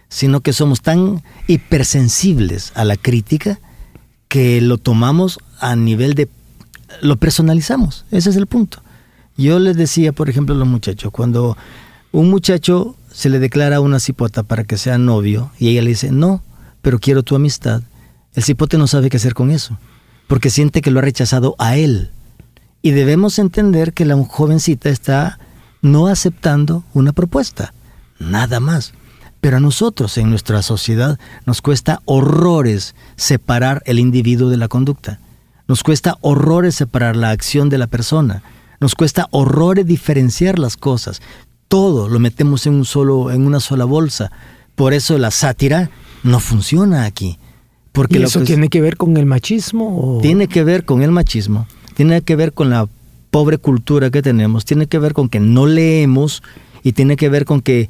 sino 0.09 0.41
que 0.41 0.53
somos 0.53 0.81
tan 0.81 1.23
hipersensibles 1.47 2.71
a 2.75 2.85
la 2.85 2.95
crítica 2.95 3.59
que 4.27 4.61
lo 4.61 4.77
tomamos 4.77 5.39
a 5.59 5.75
nivel 5.75 6.13
de... 6.13 6.29
lo 7.01 7.17
personalizamos, 7.17 8.05
ese 8.11 8.29
es 8.29 8.35
el 8.35 8.47
punto. 8.47 8.81
Yo 9.37 9.59
les 9.59 9.75
decía, 9.75 10.13
por 10.13 10.29
ejemplo, 10.29 10.55
a 10.55 10.57
los 10.57 10.67
muchachos, 10.67 11.11
cuando 11.11 11.57
un 12.11 12.29
muchacho 12.29 12.95
se 13.11 13.29
le 13.29 13.39
declara 13.39 13.77
a 13.77 13.81
una 13.81 13.99
cipota 13.99 14.43
para 14.43 14.63
que 14.63 14.77
sea 14.77 14.97
novio 14.97 15.51
y 15.59 15.69
ella 15.69 15.81
le 15.81 15.89
dice, 15.89 16.11
no, 16.11 16.43
pero 16.81 16.99
quiero 16.99 17.23
tu 17.23 17.35
amistad, 17.35 17.81
el 18.33 18.43
cipote 18.43 18.77
no 18.77 18.87
sabe 18.87 19.09
qué 19.09 19.17
hacer 19.17 19.33
con 19.33 19.51
eso, 19.51 19.77
porque 20.27 20.49
siente 20.49 20.81
que 20.81 20.91
lo 20.91 20.99
ha 20.99 21.03
rechazado 21.03 21.55
a 21.57 21.77
él. 21.77 22.11
Y 22.81 22.91
debemos 22.91 23.39
entender 23.39 23.93
que 23.93 24.05
la 24.05 24.15
jovencita 24.15 24.89
está 24.89 25.39
no 25.81 26.07
aceptando 26.07 26.83
una 26.93 27.13
propuesta, 27.13 27.73
nada 28.19 28.59
más. 28.59 28.93
Pero 29.45 29.57
a 29.57 29.59
nosotros 29.59 30.17
en 30.17 30.31
nuestra 30.31 30.63
sociedad 30.63 31.19
nos 31.45 31.61
cuesta 31.61 32.01
horrores 32.05 32.95
separar 33.15 33.83
el 33.85 33.99
individuo 33.99 34.49
de 34.49 34.57
la 34.57 34.67
conducta. 34.67 35.19
Nos 35.67 35.83
cuesta 35.83 36.17
horrores 36.21 36.73
separar 36.73 37.15
la 37.15 37.29
acción 37.29 37.69
de 37.69 37.77
la 37.77 37.85
persona. 37.85 38.41
Nos 38.79 38.95
cuesta 38.95 39.27
horrores 39.29 39.85
diferenciar 39.85 40.57
las 40.57 40.77
cosas. 40.77 41.21
Todo 41.67 42.09
lo 42.09 42.17
metemos 42.17 42.65
en 42.65 42.73
un 42.73 42.85
solo 42.85 43.29
en 43.29 43.45
una 43.45 43.59
sola 43.59 43.85
bolsa. 43.85 44.31
Por 44.73 44.93
eso 44.93 45.15
la 45.19 45.29
sátira 45.29 45.91
no 46.23 46.39
funciona 46.39 47.05
aquí. 47.05 47.37
Porque 47.91 48.17
¿Y 48.17 48.23
eso 48.23 48.41
tiene 48.41 48.69
que 48.69 48.81
ver 48.81 48.97
con 48.97 49.15
el 49.15 49.27
machismo? 49.27 50.17
Tiene 50.23 50.47
que 50.47 50.63
ver 50.63 50.85
con 50.85 51.03
el 51.03 51.11
machismo. 51.11 51.67
Tiene 51.93 52.23
que 52.23 52.35
ver 52.35 52.51
con 52.51 52.71
la 52.71 52.89
pobre 53.29 53.59
cultura 53.59 54.09
que 54.09 54.23
tenemos. 54.23 54.65
Tiene 54.65 54.87
que 54.87 54.97
ver 54.97 55.13
con 55.13 55.29
que 55.29 55.39
no 55.39 55.67
leemos 55.67 56.41
y 56.81 56.93
tiene 56.93 57.15
que 57.15 57.29
ver 57.29 57.45
con 57.45 57.61
que 57.61 57.89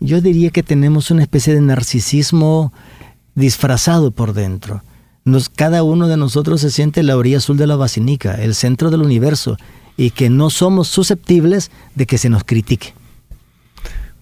yo 0.00 0.20
diría 0.20 0.50
que 0.50 0.62
tenemos 0.62 1.10
una 1.10 1.22
especie 1.22 1.54
de 1.54 1.60
narcisismo 1.60 2.72
disfrazado 3.34 4.10
por 4.10 4.32
dentro. 4.32 4.82
Nos, 5.24 5.48
cada 5.48 5.82
uno 5.82 6.08
de 6.08 6.16
nosotros 6.16 6.62
se 6.62 6.70
siente 6.70 7.02
la 7.02 7.16
orilla 7.16 7.36
azul 7.36 7.56
de 7.56 7.66
la 7.66 7.76
basinica, 7.76 8.34
el 8.34 8.54
centro 8.54 8.90
del 8.90 9.02
universo, 9.02 9.56
y 9.96 10.10
que 10.10 10.30
no 10.30 10.48
somos 10.50 10.88
susceptibles 10.88 11.70
de 11.94 12.06
que 12.06 12.18
se 12.18 12.30
nos 12.30 12.44
critique. 12.44 12.94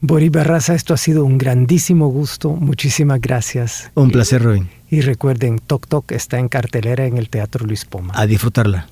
Boris 0.01 0.31
Barraza, 0.31 0.75
esto 0.75 0.95
ha 0.95 0.97
sido 0.97 1.25
un 1.25 1.39
grandísimo 1.39 2.09
gusto. 2.09 2.51
Muchísimas 2.51 3.21
gracias. 3.21 3.91
Un 3.95 4.11
placer, 4.11 4.43
Robin. 4.43 4.69
Y 4.91 5.01
recuerden, 5.01 5.59
Tok 5.59 5.87
Tok 5.89 6.13
está 6.13 6.39
en 6.39 6.49
cartelera 6.49 7.07
en 7.07 7.17
el 7.17 7.29
Teatro 7.29 7.67
Luis 7.67 7.85
Poma. 7.85 8.13
A 8.17 8.27
disfrutarla. 8.27 8.89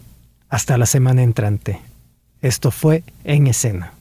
Hasta 0.48 0.78
la 0.78 0.86
semana 0.86 1.22
entrante. 1.22 1.80
Esto 2.40 2.70
fue 2.70 3.02
En 3.24 3.46
Escena. 3.46 3.92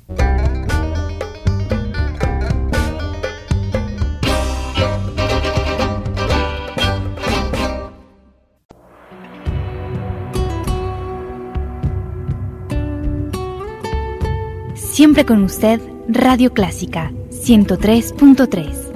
Siempre 15.05 15.23
con 15.23 15.43
usted, 15.43 15.79
Radio 16.07 16.51
Clásica 16.51 17.11
103.3. 17.29 18.91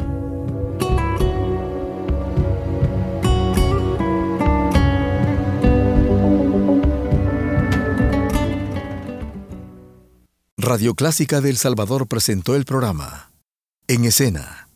Radio 10.58 10.96
Clásica 10.96 11.42
de 11.42 11.52
El 11.52 11.58
Salvador 11.58 12.08
presentó 12.08 12.56
el 12.56 12.66
programa 12.66 13.32
En 13.88 14.04
Escena, 14.04 14.68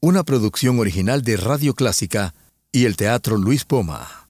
una 0.00 0.24
producción 0.24 0.78
original 0.78 1.20
de 1.20 1.36
Radio 1.36 1.74
Clásica 1.74 2.32
y 2.72 2.86
el 2.86 2.96
Teatro 2.96 3.36
Luis 3.36 3.66
Poma. 3.66 4.20